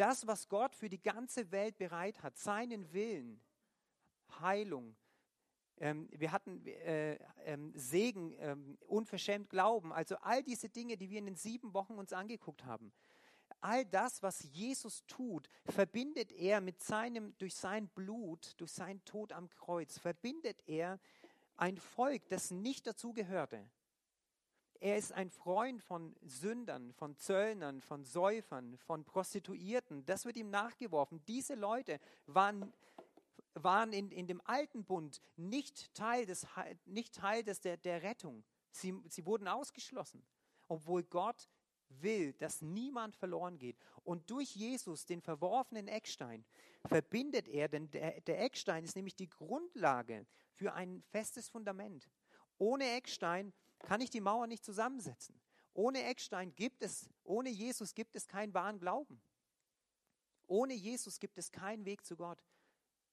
das, 0.00 0.26
was 0.26 0.48
Gott 0.48 0.74
für 0.74 0.88
die 0.88 1.02
ganze 1.02 1.52
Welt 1.52 1.76
bereit 1.76 2.22
hat, 2.22 2.38
seinen 2.38 2.92
Willen, 2.92 3.40
Heilung, 4.40 4.96
ähm, 5.80 6.08
wir 6.12 6.30
hatten 6.30 6.64
äh, 6.66 7.18
ähm, 7.44 7.72
Segen, 7.74 8.34
ähm, 8.38 8.78
unverschämt 8.86 9.48
Glauben, 9.48 9.92
also 9.92 10.16
all 10.16 10.42
diese 10.42 10.68
Dinge, 10.68 10.96
die 10.96 11.10
wir 11.10 11.18
in 11.18 11.26
den 11.26 11.36
sieben 11.36 11.72
Wochen 11.72 11.94
uns 11.94 12.12
angeguckt 12.12 12.64
haben. 12.64 12.92
All 13.60 13.84
das, 13.84 14.22
was 14.22 14.42
Jesus 14.42 15.04
tut, 15.06 15.48
verbindet 15.66 16.32
er 16.32 16.60
mit 16.60 16.82
seinem, 16.82 17.36
durch 17.38 17.54
sein 17.54 17.88
Blut, 17.88 18.54
durch 18.58 18.72
seinen 18.72 19.04
Tod 19.04 19.32
am 19.32 19.48
Kreuz, 19.50 19.98
verbindet 19.98 20.62
er 20.66 20.98
ein 21.56 21.76
Volk, 21.76 22.28
das 22.28 22.50
nicht 22.50 22.86
dazugehörte. 22.86 23.68
Er 24.82 24.96
ist 24.96 25.12
ein 25.12 25.30
Freund 25.30 25.82
von 25.82 26.16
Sündern, 26.22 26.94
von 26.94 27.14
Zöllnern, 27.14 27.82
von 27.82 28.02
Säufern, 28.02 28.78
von 28.78 29.04
Prostituierten. 29.04 30.06
Das 30.06 30.24
wird 30.24 30.38
ihm 30.38 30.48
nachgeworfen. 30.48 31.22
Diese 31.28 31.54
Leute 31.54 32.00
waren, 32.26 32.72
waren 33.52 33.92
in, 33.92 34.10
in 34.10 34.26
dem 34.26 34.40
alten 34.46 34.84
Bund 34.84 35.20
nicht 35.36 35.94
Teil, 35.94 36.24
des, 36.24 36.46
nicht 36.86 37.14
Teil 37.14 37.44
des, 37.44 37.60
der, 37.60 37.76
der 37.76 38.02
Rettung. 38.02 38.42
Sie, 38.70 38.98
sie 39.08 39.26
wurden 39.26 39.48
ausgeschlossen, 39.48 40.24
obwohl 40.66 41.02
Gott 41.02 41.50
will, 41.90 42.32
dass 42.34 42.62
niemand 42.62 43.16
verloren 43.16 43.58
geht. 43.58 43.76
Und 44.04 44.30
durch 44.30 44.56
Jesus, 44.56 45.04
den 45.04 45.20
verworfenen 45.20 45.88
Eckstein, 45.88 46.46
verbindet 46.86 47.48
er, 47.48 47.68
denn 47.68 47.90
der, 47.90 48.20
der 48.22 48.40
Eckstein 48.40 48.84
ist 48.84 48.96
nämlich 48.96 49.16
die 49.16 49.28
Grundlage 49.28 50.26
für 50.52 50.72
ein 50.72 51.02
festes 51.10 51.50
Fundament. 51.50 52.08
Ohne 52.56 52.90
Eckstein 52.92 53.52
kann 53.82 54.00
ich 54.00 54.10
die 54.10 54.20
Mauer 54.20 54.46
nicht 54.46 54.64
zusammensetzen. 54.64 55.40
Ohne 55.72 56.04
Eckstein 56.04 56.54
gibt 56.54 56.82
es, 56.82 57.08
ohne 57.24 57.48
Jesus 57.48 57.94
gibt 57.94 58.16
es 58.16 58.26
keinen 58.26 58.54
wahren 58.54 58.78
Glauben. 58.78 59.20
Ohne 60.46 60.74
Jesus 60.74 61.20
gibt 61.20 61.38
es 61.38 61.52
keinen 61.52 61.84
Weg 61.84 62.04
zu 62.04 62.16
Gott. 62.16 62.42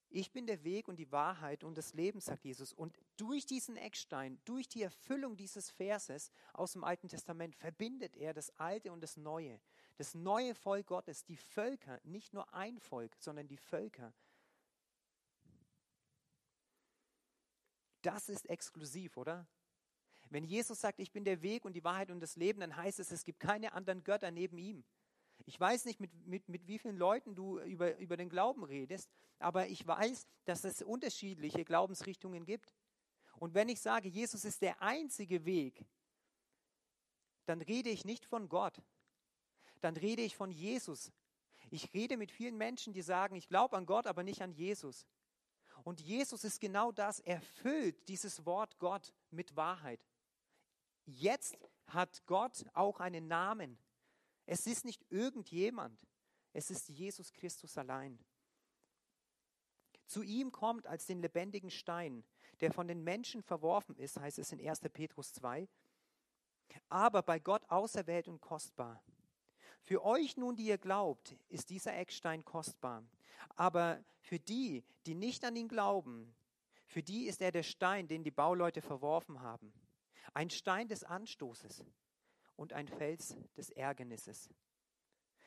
Ich 0.09 0.31
bin 0.31 0.47
der 0.47 0.63
Weg 0.63 0.87
und 0.87 0.97
die 0.97 1.11
Wahrheit 1.11 1.63
und 1.63 1.77
das 1.77 1.93
Leben, 1.93 2.21
sagt 2.21 2.45
Jesus. 2.45 2.73
Und 2.73 2.97
durch 3.17 3.45
diesen 3.45 3.75
Eckstein, 3.75 4.39
durch 4.45 4.69
die 4.69 4.81
Erfüllung 4.81 5.35
dieses 5.35 5.69
Verses 5.69 6.31
aus 6.53 6.73
dem 6.73 6.83
Alten 6.83 7.09
Testament 7.09 7.55
verbindet 7.55 8.15
er 8.15 8.33
das 8.33 8.49
Alte 8.57 8.91
und 8.91 9.01
das 9.01 9.17
Neue. 9.17 9.59
Das 9.97 10.15
neue 10.15 10.55
Volk 10.55 10.87
Gottes, 10.87 11.25
die 11.25 11.35
Völker, 11.35 11.99
nicht 12.03 12.33
nur 12.33 12.53
ein 12.53 12.79
Volk, 12.79 13.15
sondern 13.19 13.47
die 13.47 13.57
Völker. 13.57 14.13
Das 18.01 18.29
ist 18.29 18.49
exklusiv, 18.49 19.17
oder? 19.17 19.45
Wenn 20.29 20.43
Jesus 20.43 20.81
sagt, 20.81 20.99
ich 20.99 21.11
bin 21.11 21.23
der 21.23 21.41
Weg 21.41 21.65
und 21.65 21.73
die 21.73 21.83
Wahrheit 21.83 22.11
und 22.11 22.19
das 22.19 22.35
Leben, 22.35 22.59
dann 22.59 22.75
heißt 22.75 22.99
es, 22.99 23.11
es 23.11 23.23
gibt 23.23 23.39
keine 23.39 23.73
anderen 23.73 24.03
Götter 24.03 24.31
neben 24.31 24.57
ihm. 24.57 24.83
Ich 25.45 25.59
weiß 25.59 25.85
nicht, 25.85 25.99
mit, 25.99 26.11
mit, 26.25 26.49
mit 26.49 26.67
wie 26.67 26.79
vielen 26.79 26.97
Leuten 26.97 27.35
du 27.35 27.59
über, 27.59 27.97
über 27.97 28.17
den 28.17 28.29
Glauben 28.29 28.63
redest, 28.63 29.09
aber 29.39 29.67
ich 29.67 29.85
weiß, 29.85 30.27
dass 30.45 30.63
es 30.63 30.81
unterschiedliche 30.81 31.63
Glaubensrichtungen 31.63 32.45
gibt. 32.45 32.73
Und 33.35 33.53
wenn 33.53 33.69
ich 33.69 33.79
sage, 33.79 34.09
Jesus 34.09 34.45
ist 34.45 34.61
der 34.61 34.81
einzige 34.81 35.45
Weg, 35.45 35.85
dann 37.45 37.61
rede 37.61 37.89
ich 37.89 38.03
nicht 38.03 38.25
von 38.25 38.49
Gott, 38.49 38.81
dann 39.79 39.95
rede 39.95 40.23
ich 40.23 40.35
von 40.35 40.51
Jesus. 40.51 41.11
Ich 41.69 41.93
rede 41.93 42.17
mit 42.17 42.31
vielen 42.31 42.57
Menschen, 42.57 42.93
die 42.93 43.01
sagen, 43.01 43.35
ich 43.35 43.47
glaube 43.47 43.77
an 43.77 43.85
Gott, 43.85 44.07
aber 44.07 44.23
nicht 44.23 44.41
an 44.41 44.51
Jesus. 44.51 45.05
Und 45.83 46.01
Jesus 46.01 46.43
ist 46.43 46.59
genau 46.59 46.91
das, 46.91 47.19
erfüllt 47.19 48.07
dieses 48.09 48.45
Wort 48.45 48.79
Gott 48.79 49.13
mit 49.31 49.55
Wahrheit. 49.55 50.05
Jetzt 51.07 51.57
hat 51.87 52.25
Gott 52.25 52.65
auch 52.73 52.99
einen 52.99 53.27
Namen. 53.27 53.79
Es 54.45 54.67
ist 54.67 54.83
nicht 54.83 55.05
irgendjemand, 55.09 56.05
es 56.51 56.69
ist 56.69 56.89
Jesus 56.89 57.31
Christus 57.31 57.77
allein. 57.77 58.19
Zu 60.05 60.21
ihm 60.21 60.51
kommt 60.51 60.85
als 60.85 61.05
den 61.05 61.21
lebendigen 61.21 61.71
Stein, 61.71 62.25
der 62.59 62.73
von 62.73 62.89
den 62.89 63.05
Menschen 63.05 63.41
verworfen 63.41 63.95
ist, 63.95 64.19
heißt 64.19 64.37
es 64.39 64.51
in 64.51 64.59
1. 64.65 64.81
Petrus 64.91 65.31
2, 65.33 65.69
aber 66.89 67.23
bei 67.23 67.39
Gott 67.39 67.63
auserwählt 67.69 68.27
und 68.27 68.41
kostbar. 68.41 69.01
Für 69.81 70.03
euch 70.03 70.35
nun, 70.35 70.57
die 70.57 70.65
ihr 70.65 70.77
glaubt, 70.77 71.37
ist 71.47 71.69
dieser 71.69 71.95
Eckstein 71.95 72.43
kostbar. 72.43 73.05
Aber 73.55 74.03
für 74.19 74.39
die, 74.39 74.83
die 75.05 75.15
nicht 75.15 75.45
an 75.45 75.55
ihn 75.55 75.69
glauben, 75.69 76.35
für 76.85 77.03
die 77.03 77.27
ist 77.27 77.41
er 77.41 77.53
der 77.53 77.63
Stein, 77.63 78.09
den 78.09 78.25
die 78.25 78.31
Bauleute 78.31 78.81
verworfen 78.81 79.39
haben 79.39 79.73
ein 80.33 80.49
Stein 80.49 80.87
des 80.87 81.03
Anstoßes 81.03 81.83
und 82.55 82.73
ein 82.73 82.87
Fels 82.87 83.35
des 83.55 83.69
Ärgernisses. 83.69 84.49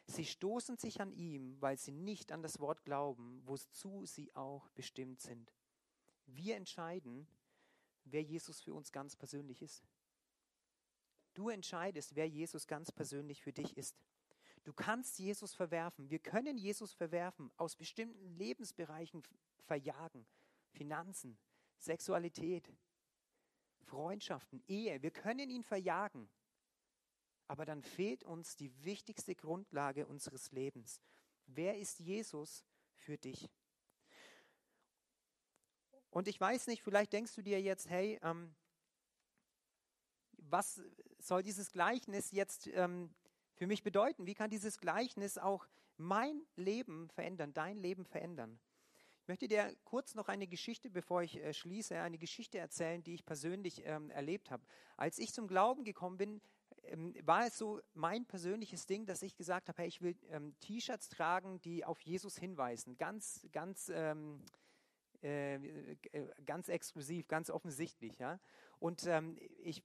Sie 0.06 0.24
stoßen 0.24 0.76
sich 0.76 1.00
an 1.00 1.12
ihm, 1.12 1.60
weil 1.60 1.78
sie 1.78 1.92
nicht 1.92 2.32
an 2.32 2.42
das 2.42 2.58
Wort 2.58 2.84
glauben, 2.84 3.42
wozu 3.46 4.06
sie 4.06 4.34
auch 4.34 4.68
bestimmt 4.70 5.20
sind. 5.20 5.52
Wir 6.26 6.56
entscheiden, 6.56 7.28
wer 8.04 8.22
Jesus 8.22 8.60
für 8.60 8.74
uns 8.74 8.92
ganz 8.92 9.14
persönlich 9.16 9.62
ist. 9.62 9.88
Du 11.34 11.48
entscheidest, 11.48 12.16
wer 12.16 12.28
Jesus 12.28 12.66
ganz 12.66 12.90
persönlich 12.90 13.42
für 13.42 13.52
dich 13.52 13.76
ist. 13.76 13.96
Du 14.64 14.72
kannst 14.72 15.18
Jesus 15.18 15.54
verwerfen. 15.54 16.10
Wir 16.10 16.18
können 16.18 16.58
Jesus 16.58 16.92
verwerfen, 16.92 17.50
aus 17.56 17.76
bestimmten 17.76 18.34
Lebensbereichen 18.34 19.22
verjagen. 19.64 20.26
Finanzen, 20.72 21.38
Sexualität, 21.78 22.72
Freundschaften, 23.84 24.62
Ehe. 24.66 25.02
Wir 25.02 25.10
können 25.10 25.50
ihn 25.50 25.62
verjagen. 25.62 26.28
Aber 27.48 27.64
dann 27.64 27.82
fehlt 27.82 28.22
uns 28.22 28.56
die 28.56 28.72
wichtigste 28.84 29.34
Grundlage 29.34 30.06
unseres 30.06 30.52
Lebens. 30.52 31.00
Wer 31.46 31.78
ist 31.78 31.98
Jesus 31.98 32.64
für 32.94 33.18
dich? 33.18 33.50
Und 36.10 36.28
ich 36.28 36.40
weiß 36.40 36.66
nicht, 36.66 36.82
vielleicht 36.82 37.12
denkst 37.12 37.34
du 37.34 37.42
dir 37.42 37.60
jetzt, 37.60 37.88
hey, 37.88 38.18
ähm, 38.22 38.54
was 40.32 40.82
soll 41.18 41.42
dieses 41.42 41.70
Gleichnis 41.70 42.32
jetzt 42.32 42.66
ähm, 42.68 43.14
für 43.54 43.66
mich 43.66 43.82
bedeuten? 43.82 44.26
Wie 44.26 44.34
kann 44.34 44.50
dieses 44.50 44.78
Gleichnis 44.78 45.38
auch 45.38 45.68
mein 45.96 46.46
Leben 46.56 47.08
verändern, 47.10 47.52
dein 47.52 47.78
Leben 47.78 48.04
verändern? 48.04 48.58
Möchte 49.30 49.46
dir 49.46 49.72
kurz 49.84 50.16
noch 50.16 50.26
eine 50.26 50.48
Geschichte, 50.48 50.90
bevor 50.90 51.22
ich 51.22 51.36
äh, 51.36 51.54
schließe, 51.54 51.96
eine 52.00 52.18
Geschichte 52.18 52.58
erzählen, 52.58 53.00
die 53.04 53.14
ich 53.14 53.24
persönlich 53.24 53.86
ähm, 53.86 54.10
erlebt 54.10 54.50
habe. 54.50 54.64
Als 54.96 55.20
ich 55.20 55.32
zum 55.32 55.46
Glauben 55.46 55.84
gekommen 55.84 56.16
bin, 56.16 56.40
ähm, 56.82 57.14
war 57.22 57.46
es 57.46 57.56
so 57.56 57.80
mein 57.94 58.26
persönliches 58.26 58.86
Ding, 58.86 59.06
dass 59.06 59.22
ich 59.22 59.36
gesagt 59.36 59.68
habe, 59.68 59.82
hey, 59.82 59.86
ich 59.86 60.02
will 60.02 60.16
ähm, 60.30 60.58
T-Shirts 60.58 61.10
tragen, 61.10 61.60
die 61.60 61.84
auf 61.84 62.00
Jesus 62.00 62.36
hinweisen. 62.36 62.96
Ganz, 62.96 63.46
ganz, 63.52 63.88
ähm, 63.94 64.44
äh, 65.22 65.54
äh 65.54 65.94
ganz 66.44 66.68
exklusiv, 66.68 67.28
ganz 67.28 67.50
offensichtlich. 67.50 68.18
Ja? 68.18 68.40
Und 68.80 69.06
ähm, 69.06 69.38
ich 69.58 69.84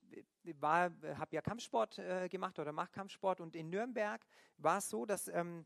war, 0.59 0.91
habe 1.03 1.35
ja 1.35 1.43
Kampfsport 1.43 1.99
äh, 1.99 2.29
gemacht 2.29 2.57
oder 2.57 2.71
mache 2.71 2.93
Kampfsport 2.93 3.41
und 3.41 3.55
in 3.55 3.69
Nürnberg 3.69 4.25
war 4.57 4.79
es 4.79 4.89
so, 4.89 5.05
dass 5.05 5.27
ähm, 5.27 5.65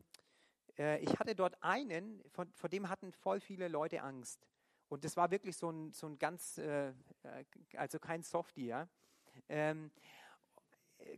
äh, 0.80 0.98
ich 1.00 1.18
hatte 1.18 1.34
dort 1.34 1.62
einen, 1.62 2.22
von, 2.30 2.50
vor 2.54 2.70
dem 2.70 2.88
hatten 2.88 3.12
voll 3.12 3.40
viele 3.40 3.68
Leute 3.68 4.02
Angst. 4.02 4.46
Und 4.88 5.04
das 5.04 5.16
war 5.16 5.30
wirklich 5.30 5.56
so 5.56 5.70
ein, 5.70 5.92
so 5.92 6.06
ein 6.06 6.18
ganz, 6.18 6.58
äh, 6.58 6.88
äh 6.88 7.44
also 7.76 7.98
kein 7.98 8.22
Softie, 8.22 8.66
ja. 8.66 8.88
Ähm, 9.48 9.90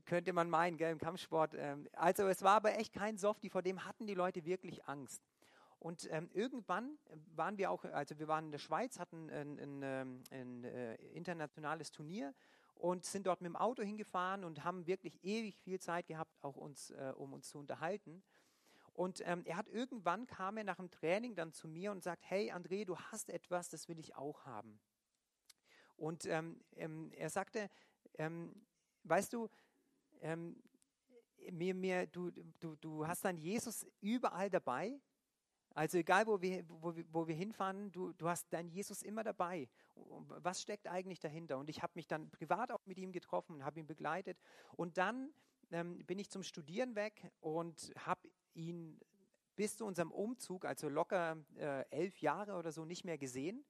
könnte 0.05 0.33
man 0.33 0.51
meinen, 0.51 0.77
gell, 0.77 0.92
im 0.92 0.98
Kampfsport. 0.98 1.55
Ähm, 1.57 1.88
also 1.92 2.29
es 2.29 2.42
war 2.42 2.57
aber 2.57 2.77
echt 2.77 2.92
kein 2.92 3.16
Softie, 3.16 3.51
vor 3.51 3.62
dem 3.62 3.85
hatten 3.85 4.07
die 4.07 4.14
Leute 4.14 4.44
wirklich 4.44 4.85
Angst. 4.87 5.22
Und 5.79 6.09
ähm, 6.12 6.29
irgendwann 6.33 6.98
waren 7.35 7.59
wir 7.59 7.70
auch, 7.70 7.85
also 7.85 8.18
wir 8.18 8.29
waren 8.29 8.46
in 8.46 8.51
der 8.53 8.59
Schweiz, 8.59 8.98
hatten 8.98 9.31
ein, 9.31 9.59
ein, 9.59 9.81
ähm, 9.83 10.22
ein, 10.31 10.64
ein 10.64 10.64
äh, 10.64 10.94
internationales 11.12 11.90
Turnier 11.90 12.35
und 12.75 13.05
sind 13.05 13.27
dort 13.27 13.40
mit 13.40 13.48
dem 13.48 13.57
Auto 13.57 13.83
hingefahren 13.83 14.44
und 14.44 14.64
haben 14.64 14.87
wirklich 14.87 15.25
ewig 15.25 15.57
viel 15.59 15.81
Zeit 15.81 16.07
gehabt, 16.07 16.37
auch 16.42 16.57
uns, 16.57 16.90
äh, 16.90 17.12
um 17.16 17.33
uns 17.33 17.48
zu 17.48 17.59
unterhalten. 17.59 18.22
Und 18.92 19.22
ähm, 19.26 19.42
er 19.46 19.57
hat 19.57 19.68
irgendwann 19.68 20.26
kam 20.26 20.57
er 20.57 20.64
nach 20.64 20.76
dem 20.76 20.90
Training 20.90 21.35
dann 21.35 21.52
zu 21.52 21.66
mir 21.66 21.92
und 21.92 22.02
sagt, 22.02 22.22
hey 22.28 22.52
André, 22.52 22.85
du 22.85 22.96
hast 22.96 23.31
etwas, 23.31 23.70
das 23.70 23.88
will 23.88 23.98
ich 23.98 24.14
auch 24.14 24.44
haben. 24.44 24.81
Und 25.96 26.26
ähm, 26.26 26.61
ähm, 26.76 27.11
er 27.12 27.31
sagte, 27.31 27.70
ähm, 28.18 28.55
weißt 29.05 29.33
du, 29.33 29.48
ähm, 30.20 30.62
mir, 31.50 31.74
mir, 31.74 32.07
du, 32.07 32.31
du, 32.61 32.76
du 32.76 33.07
hast 33.07 33.24
dann 33.24 33.38
Jesus 33.38 33.87
überall 34.00 34.50
dabei. 34.50 35.00
Also 35.74 35.96
egal, 35.98 36.26
wo 36.26 36.40
wir, 36.42 36.64
wo, 36.68 36.94
wo 37.11 37.26
wir 37.26 37.35
hinfahren, 37.35 37.90
du, 37.92 38.12
du 38.12 38.28
hast 38.28 38.52
deinen 38.52 38.68
Jesus 38.68 39.02
immer 39.02 39.24
dabei. 39.24 39.68
Was 39.94 40.61
steckt 40.61 40.87
eigentlich 40.87 41.18
dahinter? 41.18 41.57
Und 41.57 41.70
ich 41.70 41.83
habe 41.83 41.92
mich 41.94 42.07
dann 42.07 42.31
privat 42.31 42.70
auch 42.70 42.85
mit 42.85 42.98
ihm 42.98 43.11
getroffen 43.11 43.55
und 43.55 43.64
habe 43.64 43.81
ihn 43.81 43.87
begleitet. 43.87 44.38
Und 44.76 44.98
dann 44.98 45.33
ähm, 45.73 46.05
bin 46.07 46.19
ich 46.19 46.31
zum 46.31 46.43
Studieren 46.43 46.95
weg 46.95 47.31
und 47.41 47.93
habe 47.99 48.29
ihn 48.55 49.01
bis 49.57 49.77
zu 49.77 49.85
unserem 49.85 50.11
Umzug, 50.11 50.65
also 50.65 50.89
locker 50.89 51.37
äh, 51.57 51.85
elf 51.91 52.21
Jahre 52.21 52.55
oder 52.55 52.73
so, 52.73 52.85
nicht 52.85 53.05
mehr 53.05 53.19
gesehen 53.19 53.65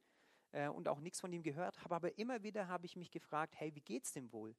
äh, 0.52 0.68
und 0.68 0.88
auch 0.88 1.00
nichts 1.00 1.20
von 1.20 1.32
ihm 1.32 1.42
gehört 1.42 1.82
habe. 1.82 1.94
Aber 1.94 2.18
immer 2.18 2.42
wieder 2.42 2.68
habe 2.68 2.86
ich 2.86 2.96
mich 2.96 3.10
gefragt, 3.10 3.54
hey, 3.56 3.74
wie 3.74 3.80
geht's 3.80 4.12
dem 4.12 4.32
wohl? 4.32 4.54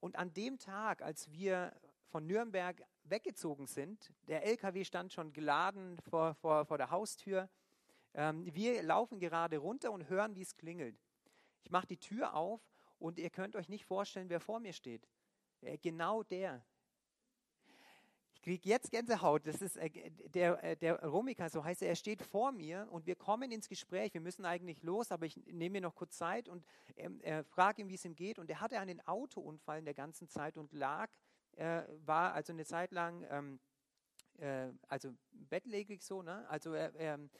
Und 0.00 0.16
an 0.16 0.32
dem 0.34 0.58
Tag, 0.58 1.02
als 1.02 1.30
wir 1.30 1.72
von 2.08 2.26
Nürnberg 2.26 2.82
weggezogen 3.04 3.66
sind, 3.66 4.12
der 4.28 4.44
LKW 4.44 4.84
stand 4.84 5.12
schon 5.12 5.32
geladen 5.32 5.98
vor, 6.08 6.34
vor, 6.34 6.64
vor 6.64 6.78
der 6.78 6.90
Haustür. 6.90 7.48
Ähm, 8.14 8.44
wir 8.54 8.82
laufen 8.82 9.18
gerade 9.18 9.58
runter 9.58 9.92
und 9.92 10.08
hören, 10.08 10.34
wie 10.34 10.42
es 10.42 10.54
klingelt. 10.54 10.96
Ich 11.62 11.70
mache 11.70 11.86
die 11.86 11.98
Tür 11.98 12.34
auf 12.34 12.60
und 12.98 13.18
ihr 13.18 13.30
könnt 13.30 13.56
euch 13.56 13.68
nicht 13.68 13.84
vorstellen, 13.84 14.28
wer 14.28 14.40
vor 14.40 14.60
mir 14.60 14.72
steht. 14.72 15.08
Äh, 15.60 15.78
genau 15.78 16.22
der, 16.22 16.64
kriege 18.44 18.68
jetzt 18.68 18.90
Gänsehaut. 18.90 19.46
Das 19.46 19.62
ist 19.62 19.76
äh, 19.78 19.90
der, 20.28 20.62
äh, 20.62 20.76
der 20.76 21.02
Romika, 21.02 21.48
so 21.48 21.64
heißt 21.64 21.82
er, 21.82 21.88
er 21.88 21.96
steht 21.96 22.22
vor 22.22 22.52
mir 22.52 22.86
und 22.90 23.06
wir 23.06 23.16
kommen 23.16 23.50
ins 23.50 23.68
Gespräch. 23.68 24.12
Wir 24.12 24.20
müssen 24.20 24.44
eigentlich 24.44 24.82
los, 24.82 25.10
aber 25.10 25.24
ich 25.24 25.36
nehme 25.46 25.74
mir 25.74 25.80
noch 25.80 25.94
kurz 25.94 26.18
Zeit 26.18 26.48
und 26.48 26.64
äh, 26.96 27.42
frage 27.44 27.80
ihn, 27.80 27.88
wie 27.88 27.94
es 27.94 28.04
ihm 28.04 28.14
geht. 28.14 28.38
Und 28.38 28.50
er 28.50 28.60
hatte 28.60 28.78
einen 28.78 29.00
Autounfall 29.06 29.78
in 29.78 29.86
der 29.86 29.94
ganzen 29.94 30.28
Zeit 30.28 30.58
und 30.58 30.72
lag, 30.74 31.10
äh, 31.56 31.82
war 32.04 32.34
also 32.34 32.52
eine 32.52 32.66
Zeit 32.66 32.92
lang, 32.92 33.26
ähm, 33.30 33.60
äh, 34.36 34.68
also 34.88 35.14
bettlägerig 35.32 36.02
so, 36.02 36.22
ne? 36.22 36.46
Also 36.48 36.74
er, 36.74 36.94
ähm, 36.96 37.30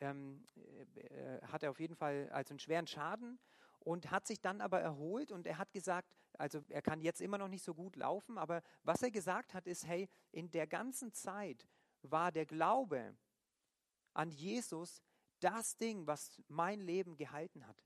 ähm 0.00 0.46
äh, 0.94 1.40
hatte 1.48 1.68
auf 1.68 1.80
jeden 1.80 1.96
Fall 1.96 2.28
also 2.30 2.52
einen 2.52 2.60
schweren 2.60 2.86
Schaden 2.86 3.40
und 3.80 4.12
hat 4.12 4.26
sich 4.26 4.40
dann 4.40 4.60
aber 4.60 4.80
erholt 4.80 5.32
und 5.32 5.48
er 5.48 5.58
hat 5.58 5.72
gesagt, 5.72 6.14
also 6.38 6.62
er 6.68 6.82
kann 6.82 7.00
jetzt 7.00 7.20
immer 7.20 7.38
noch 7.38 7.48
nicht 7.48 7.64
so 7.64 7.74
gut 7.74 7.96
laufen, 7.96 8.38
aber 8.38 8.62
was 8.82 9.02
er 9.02 9.10
gesagt 9.10 9.54
hat 9.54 9.66
ist, 9.66 9.86
hey, 9.86 10.08
in 10.32 10.50
der 10.50 10.66
ganzen 10.66 11.12
Zeit 11.12 11.66
war 12.02 12.32
der 12.32 12.46
Glaube 12.46 13.16
an 14.12 14.30
Jesus 14.30 15.02
das 15.40 15.76
Ding, 15.76 16.06
was 16.06 16.42
mein 16.48 16.80
Leben 16.80 17.16
gehalten 17.16 17.66
hat. 17.66 17.84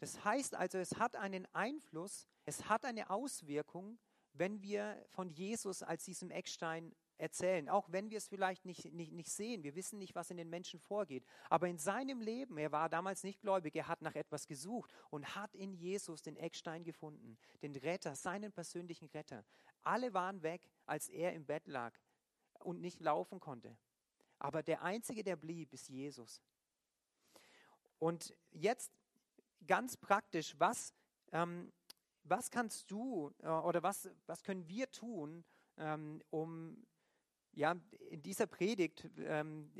Das 0.00 0.24
heißt 0.24 0.54
also, 0.56 0.78
es 0.78 0.96
hat 0.96 1.16
einen 1.16 1.46
Einfluss, 1.54 2.26
es 2.44 2.68
hat 2.68 2.84
eine 2.84 3.08
Auswirkung, 3.10 3.98
wenn 4.32 4.62
wir 4.62 5.04
von 5.10 5.30
Jesus 5.30 5.82
als 5.82 6.04
diesem 6.04 6.30
Eckstein 6.30 6.94
erzählen, 7.22 7.68
auch 7.68 7.90
wenn 7.90 8.10
wir 8.10 8.18
es 8.18 8.26
vielleicht 8.26 8.64
nicht, 8.64 8.92
nicht, 8.92 9.12
nicht 9.12 9.30
sehen. 9.30 9.62
Wir 9.62 9.76
wissen 9.76 9.98
nicht, 9.98 10.14
was 10.16 10.30
in 10.30 10.36
den 10.36 10.50
Menschen 10.50 10.80
vorgeht. 10.80 11.24
Aber 11.48 11.68
in 11.68 11.78
seinem 11.78 12.20
Leben, 12.20 12.58
er 12.58 12.72
war 12.72 12.88
damals 12.88 13.22
nicht 13.22 13.40
gläubig, 13.40 13.76
er 13.76 13.86
hat 13.86 14.02
nach 14.02 14.16
etwas 14.16 14.46
gesucht 14.46 14.92
und 15.08 15.36
hat 15.36 15.54
in 15.54 15.72
Jesus 15.72 16.20
den 16.22 16.36
Eckstein 16.36 16.82
gefunden, 16.82 17.38
den 17.62 17.76
Retter, 17.76 18.16
seinen 18.16 18.52
persönlichen 18.52 19.06
Retter. 19.06 19.44
Alle 19.82 20.12
waren 20.12 20.42
weg, 20.42 20.68
als 20.84 21.08
er 21.08 21.32
im 21.32 21.46
Bett 21.46 21.68
lag 21.68 21.94
und 22.58 22.80
nicht 22.80 23.00
laufen 23.00 23.38
konnte. 23.38 23.78
Aber 24.40 24.64
der 24.64 24.82
Einzige, 24.82 25.22
der 25.22 25.36
blieb, 25.36 25.72
ist 25.72 25.88
Jesus. 25.88 26.42
Und 28.00 28.34
jetzt 28.50 28.92
ganz 29.64 29.96
praktisch, 29.96 30.58
was, 30.58 30.92
ähm, 31.30 31.72
was 32.24 32.50
kannst 32.50 32.90
du 32.90 33.32
äh, 33.42 33.48
oder 33.48 33.84
was, 33.84 34.10
was 34.26 34.42
können 34.42 34.66
wir 34.66 34.90
tun, 34.90 35.44
ähm, 35.76 36.20
um 36.30 36.84
ja, 37.54 37.76
in 38.10 38.22
dieser 38.22 38.46
Predigt, 38.46 39.08
ähm, 39.18 39.70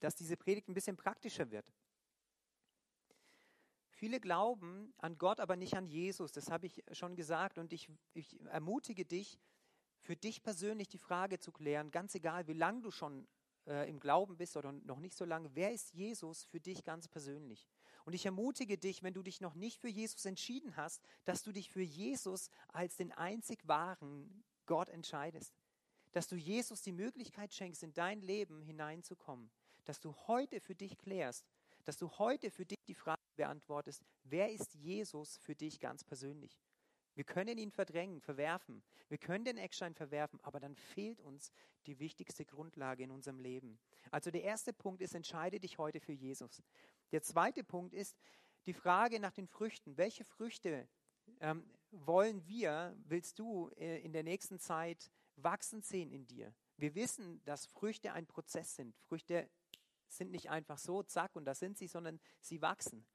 dass 0.00 0.14
diese 0.16 0.36
Predigt 0.36 0.68
ein 0.68 0.74
bisschen 0.74 0.96
praktischer 0.96 1.50
wird. 1.50 1.72
Viele 3.90 4.20
glauben 4.20 4.94
an 4.98 5.18
Gott, 5.18 5.40
aber 5.40 5.56
nicht 5.56 5.74
an 5.74 5.86
Jesus. 5.86 6.32
Das 6.32 6.50
habe 6.50 6.66
ich 6.66 6.82
schon 6.92 7.16
gesagt. 7.16 7.58
Und 7.58 7.72
ich, 7.72 7.90
ich 8.14 8.40
ermutige 8.46 9.04
dich, 9.04 9.38
für 9.98 10.16
dich 10.16 10.42
persönlich 10.42 10.88
die 10.88 10.98
Frage 10.98 11.38
zu 11.38 11.52
klären, 11.52 11.90
ganz 11.90 12.14
egal, 12.14 12.46
wie 12.46 12.54
lange 12.54 12.80
du 12.80 12.90
schon 12.90 13.28
äh, 13.66 13.88
im 13.90 14.00
Glauben 14.00 14.38
bist 14.38 14.56
oder 14.56 14.72
noch 14.72 14.98
nicht 14.98 15.14
so 15.14 15.26
lange, 15.26 15.54
wer 15.54 15.72
ist 15.72 15.92
Jesus 15.92 16.44
für 16.44 16.60
dich 16.60 16.82
ganz 16.84 17.08
persönlich? 17.08 17.68
Und 18.06 18.14
ich 18.14 18.24
ermutige 18.24 18.78
dich, 18.78 19.02
wenn 19.02 19.12
du 19.12 19.22
dich 19.22 19.42
noch 19.42 19.54
nicht 19.54 19.78
für 19.78 19.90
Jesus 19.90 20.24
entschieden 20.24 20.76
hast, 20.76 21.02
dass 21.26 21.42
du 21.42 21.52
dich 21.52 21.70
für 21.70 21.82
Jesus 21.82 22.48
als 22.68 22.96
den 22.96 23.12
einzig 23.12 23.68
wahren 23.68 24.44
Gott 24.64 24.88
entscheidest 24.88 25.59
dass 26.12 26.26
du 26.26 26.36
Jesus 26.36 26.82
die 26.82 26.92
Möglichkeit 26.92 27.52
schenkst, 27.52 27.82
in 27.82 27.92
dein 27.92 28.20
Leben 28.20 28.62
hineinzukommen, 28.62 29.50
dass 29.84 30.00
du 30.00 30.14
heute 30.26 30.60
für 30.60 30.74
dich 30.74 30.98
klärst, 30.98 31.46
dass 31.84 31.96
du 31.96 32.10
heute 32.18 32.50
für 32.50 32.66
dich 32.66 32.78
die 32.86 32.94
Frage 32.94 33.20
beantwortest, 33.36 34.02
wer 34.24 34.50
ist 34.50 34.74
Jesus 34.74 35.38
für 35.38 35.54
dich 35.54 35.80
ganz 35.80 36.04
persönlich? 36.04 36.60
Wir 37.14 37.24
können 37.24 37.58
ihn 37.58 37.70
verdrängen, 37.70 38.20
verwerfen, 38.20 38.82
wir 39.08 39.18
können 39.18 39.44
den 39.44 39.58
Eckstein 39.58 39.94
verwerfen, 39.94 40.40
aber 40.42 40.60
dann 40.60 40.76
fehlt 40.76 41.20
uns 41.20 41.52
die 41.86 41.98
wichtigste 41.98 42.44
Grundlage 42.44 43.02
in 43.02 43.10
unserem 43.10 43.40
Leben. 43.40 43.78
Also 44.10 44.30
der 44.30 44.42
erste 44.42 44.72
Punkt 44.72 45.02
ist, 45.02 45.14
entscheide 45.14 45.58
dich 45.58 45.78
heute 45.78 46.00
für 46.00 46.12
Jesus. 46.12 46.62
Der 47.12 47.22
zweite 47.22 47.64
Punkt 47.64 47.94
ist 47.94 48.16
die 48.66 48.72
Frage 48.72 49.18
nach 49.18 49.32
den 49.32 49.48
Früchten. 49.48 49.96
Welche 49.96 50.24
Früchte 50.24 50.88
ähm, 51.40 51.68
wollen 51.90 52.46
wir, 52.46 52.96
willst 53.06 53.38
du 53.38 53.70
äh, 53.76 54.00
in 54.00 54.12
der 54.12 54.22
nächsten 54.22 54.58
Zeit 54.58 55.10
wachsen 55.42 55.82
sehen 55.82 56.10
in 56.10 56.26
dir. 56.26 56.54
Wir 56.76 56.94
wissen, 56.94 57.42
dass 57.44 57.66
Früchte 57.66 58.12
ein 58.12 58.26
Prozess 58.26 58.74
sind. 58.74 58.96
Früchte 58.98 59.48
sind 60.08 60.30
nicht 60.30 60.50
einfach 60.50 60.78
so, 60.78 61.02
zack, 61.02 61.36
und 61.36 61.44
da 61.44 61.54
sind 61.54 61.78
sie, 61.78 61.86
sondern 61.86 62.20
sie 62.40 62.62
wachsen. 62.62 63.06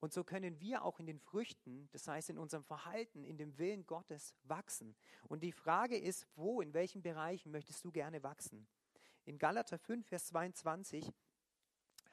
Und 0.00 0.14
so 0.14 0.24
können 0.24 0.60
wir 0.60 0.82
auch 0.82 0.98
in 0.98 1.06
den 1.06 1.20
Früchten, 1.20 1.88
das 1.92 2.08
heißt 2.08 2.30
in 2.30 2.38
unserem 2.38 2.64
Verhalten, 2.64 3.22
in 3.22 3.36
dem 3.36 3.58
Willen 3.58 3.86
Gottes 3.86 4.34
wachsen. 4.44 4.96
Und 5.28 5.42
die 5.42 5.52
Frage 5.52 5.98
ist, 5.98 6.26
wo, 6.34 6.62
in 6.62 6.72
welchen 6.72 7.02
Bereichen 7.02 7.52
möchtest 7.52 7.84
du 7.84 7.92
gerne 7.92 8.22
wachsen? 8.22 8.66
In 9.26 9.38
Galater 9.38 9.78
5, 9.78 10.06
Vers 10.06 10.26
22 10.26 11.12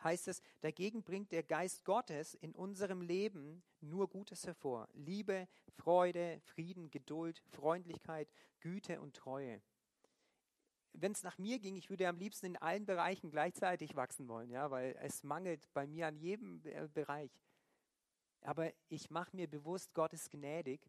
heißt 0.08 0.30
es, 0.30 0.42
dagegen 0.62 1.04
bringt 1.04 1.32
der 1.34 1.44
Geist 1.44 1.84
Gottes 1.84 2.34
in 2.36 2.56
unserem 2.56 3.02
Leben 3.02 3.62
nur 3.82 4.08
Gutes 4.08 4.48
hervor. 4.48 4.88
Liebe, 4.94 5.48
Freude, 5.76 6.40
Frieden, 6.46 6.90
Geduld, 6.90 7.44
Freundlichkeit, 7.50 8.30
Güte 8.62 9.02
und 9.02 9.16
Treue. 9.16 9.62
Wenn 10.94 11.12
es 11.12 11.24
nach 11.24 11.38
mir 11.38 11.60
ging, 11.60 11.76
ich 11.76 11.90
würde 11.90 12.08
am 12.08 12.18
liebsten 12.18 12.46
in 12.48 12.58
allen 12.58 12.86
Bereichen 12.86 13.30
gleichzeitig 13.30 13.96
wachsen 13.96 14.28
wollen, 14.30 14.50
ja, 14.50 14.72
weil 14.72 14.96
es 15.02 15.24
mangelt 15.24 15.68
bei 15.74 15.86
mir 15.86 16.08
an 16.08 16.16
jedem 16.16 16.62
äh, 16.66 16.88
Bereich. 16.88 17.32
Aber 18.42 18.72
ich 18.88 19.10
mache 19.10 19.36
mir 19.36 19.48
bewusst, 19.48 19.94
Gott 19.94 20.14
ist 20.14 20.32
gnädig 20.32 20.80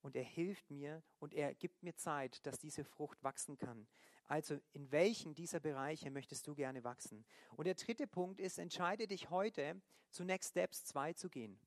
und 0.00 0.16
er 0.16 0.24
hilft 0.24 0.70
mir 0.70 1.02
und 1.18 1.34
er 1.34 1.54
gibt 1.54 1.82
mir 1.82 1.94
Zeit, 1.94 2.44
dass 2.46 2.58
diese 2.58 2.84
Frucht 2.84 3.22
wachsen 3.22 3.58
kann. 3.58 3.86
Also 4.28 4.58
in 4.72 4.90
welchen 4.90 5.34
dieser 5.34 5.60
Bereiche 5.60 6.10
möchtest 6.10 6.46
du 6.46 6.54
gerne 6.54 6.82
wachsen? 6.82 7.24
Und 7.56 7.66
der 7.66 7.74
dritte 7.74 8.06
Punkt 8.06 8.40
ist, 8.40 8.58
entscheide 8.58 9.06
dich 9.06 9.30
heute, 9.30 9.80
zu 10.10 10.24
Next 10.24 10.50
Steps 10.50 10.84
2 10.84 11.12
zu 11.12 11.28
gehen. 11.28 11.60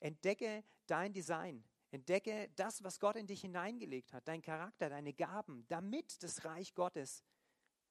Entdecke 0.00 0.64
dein 0.86 1.12
Design. 1.12 1.64
Entdecke 1.92 2.50
das, 2.56 2.82
was 2.84 3.00
Gott 3.00 3.16
in 3.16 3.26
dich 3.26 3.40
hineingelegt 3.40 4.12
hat, 4.12 4.26
dein 4.28 4.42
Charakter, 4.42 4.88
deine 4.88 5.12
Gaben, 5.12 5.66
damit 5.68 6.22
das 6.22 6.44
Reich 6.44 6.74
Gottes 6.74 7.24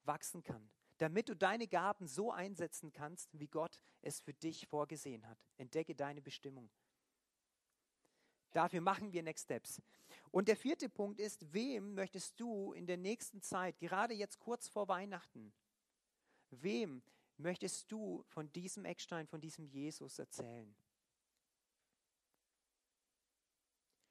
wachsen 0.03 0.41
kann. 0.41 0.71
Damit 0.97 1.29
du 1.29 1.35
deine 1.35 1.67
Gaben 1.67 2.07
so 2.07 2.31
einsetzen 2.31 2.91
kannst, 2.91 3.37
wie 3.37 3.47
Gott 3.47 3.79
es 4.01 4.19
für 4.19 4.33
dich 4.33 4.67
vorgesehen 4.67 5.27
hat. 5.27 5.37
Entdecke 5.57 5.95
deine 5.95 6.21
Bestimmung. 6.21 6.69
Dafür 8.52 8.82
machen 8.82 9.14
wir 9.14 9.24
Next 9.24 9.45
Steps. 9.45 9.82
Und 10.32 10.47
der 10.47 10.58
vierte 10.58 10.89
Punkt 10.89 11.20
ist, 11.20 11.54
wem 11.54 11.93
möchtest 11.95 12.39
du 12.39 12.74
in 12.74 12.86
der 12.86 12.97
nächsten 12.97 13.41
Zeit, 13.41 13.80
gerade 13.80 14.14
jetzt 14.14 14.39
kurz 14.39 14.68
vor 14.68 14.88
Weihnachten, 14.88 15.54
wem 16.52 17.02
möchtest 17.38 17.91
du 17.91 18.24
von 18.28 18.52
diesem 18.52 18.86
Eckstein, 18.86 19.28
von 19.28 19.41
diesem 19.41 19.66
Jesus 19.66 20.20
erzählen? 20.20 20.76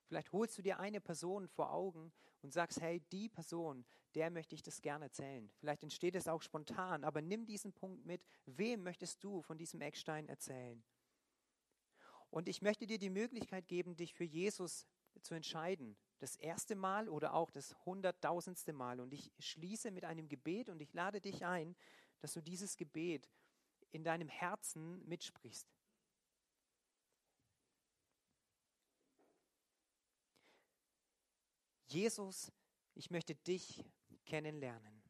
Vielleicht 0.08 0.32
holst 0.32 0.56
du 0.56 0.62
dir 0.62 0.80
eine 0.80 1.00
Person 1.00 1.46
vor 1.48 1.70
Augen 1.70 2.12
und 2.40 2.52
sagst, 2.52 2.80
hey, 2.80 3.00
die 3.12 3.28
Person, 3.28 3.84
der 4.14 4.30
möchte 4.30 4.54
ich 4.54 4.62
das 4.62 4.80
gerne 4.80 5.06
erzählen. 5.06 5.50
Vielleicht 5.58 5.82
entsteht 5.82 6.14
es 6.14 6.28
auch 6.28 6.40
spontan, 6.40 7.04
aber 7.04 7.20
nimm 7.20 7.44
diesen 7.44 7.74
Punkt 7.74 8.06
mit. 8.06 8.24
Wem 8.46 8.82
möchtest 8.82 9.22
du 9.22 9.42
von 9.42 9.58
diesem 9.58 9.82
Eckstein 9.82 10.28
erzählen? 10.28 10.82
Und 12.30 12.48
ich 12.48 12.62
möchte 12.62 12.86
dir 12.86 12.98
die 12.98 13.10
Möglichkeit 13.10 13.68
geben, 13.68 13.96
dich 13.96 14.14
für 14.14 14.24
Jesus 14.24 14.86
zu 15.22 15.34
entscheiden. 15.34 15.96
Das 16.18 16.36
erste 16.36 16.74
Mal 16.74 17.08
oder 17.08 17.34
auch 17.34 17.50
das 17.50 17.74
hunderttausendste 17.84 18.72
Mal. 18.72 19.00
Und 19.00 19.12
ich 19.12 19.32
schließe 19.38 19.90
mit 19.90 20.04
einem 20.04 20.28
Gebet 20.28 20.68
und 20.68 20.80
ich 20.80 20.92
lade 20.92 21.20
dich 21.20 21.44
ein, 21.44 21.76
dass 22.20 22.32
du 22.32 22.42
dieses 22.42 22.76
Gebet 22.76 23.30
in 23.90 24.04
deinem 24.04 24.28
Herzen 24.28 25.06
mitsprichst. 25.06 25.68
Jesus, 31.86 32.52
ich 32.94 33.10
möchte 33.10 33.34
dich 33.34 33.82
kennenlernen. 34.26 35.02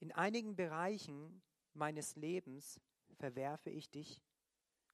In 0.00 0.12
einigen 0.12 0.54
Bereichen 0.54 1.40
meines 1.72 2.16
Lebens 2.16 2.78
verwerfe 3.14 3.70
ich 3.70 3.90
dich 3.90 4.22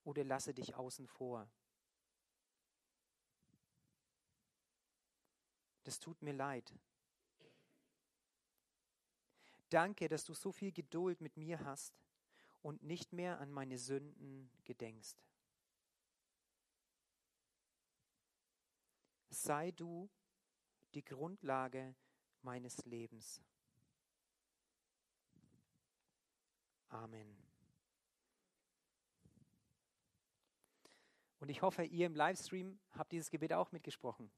oder 0.03 0.23
lasse 0.23 0.53
dich 0.53 0.75
außen 0.75 1.07
vor. 1.07 1.49
Das 5.83 5.99
tut 5.99 6.21
mir 6.21 6.33
leid. 6.33 6.73
Danke, 9.69 10.07
dass 10.07 10.25
du 10.25 10.33
so 10.33 10.51
viel 10.51 10.71
Geduld 10.71 11.21
mit 11.21 11.37
mir 11.37 11.63
hast 11.63 11.99
und 12.61 12.83
nicht 12.83 13.13
mehr 13.13 13.39
an 13.39 13.51
meine 13.51 13.77
Sünden 13.77 14.51
gedenkst. 14.65 15.17
Sei 19.29 19.71
du 19.71 20.09
die 20.95 21.05
Grundlage 21.05 21.95
meines 22.41 22.83
Lebens. 22.85 23.41
Amen. 26.89 27.48
Und 31.39 31.49
ich 31.49 31.61
hoffe, 31.61 31.83
ihr 31.83 32.05
im 32.05 32.15
Livestream 32.15 32.79
habt 32.91 33.11
dieses 33.11 33.29
Gebet 33.29 33.53
auch 33.53 33.71
mitgesprochen. 33.71 34.29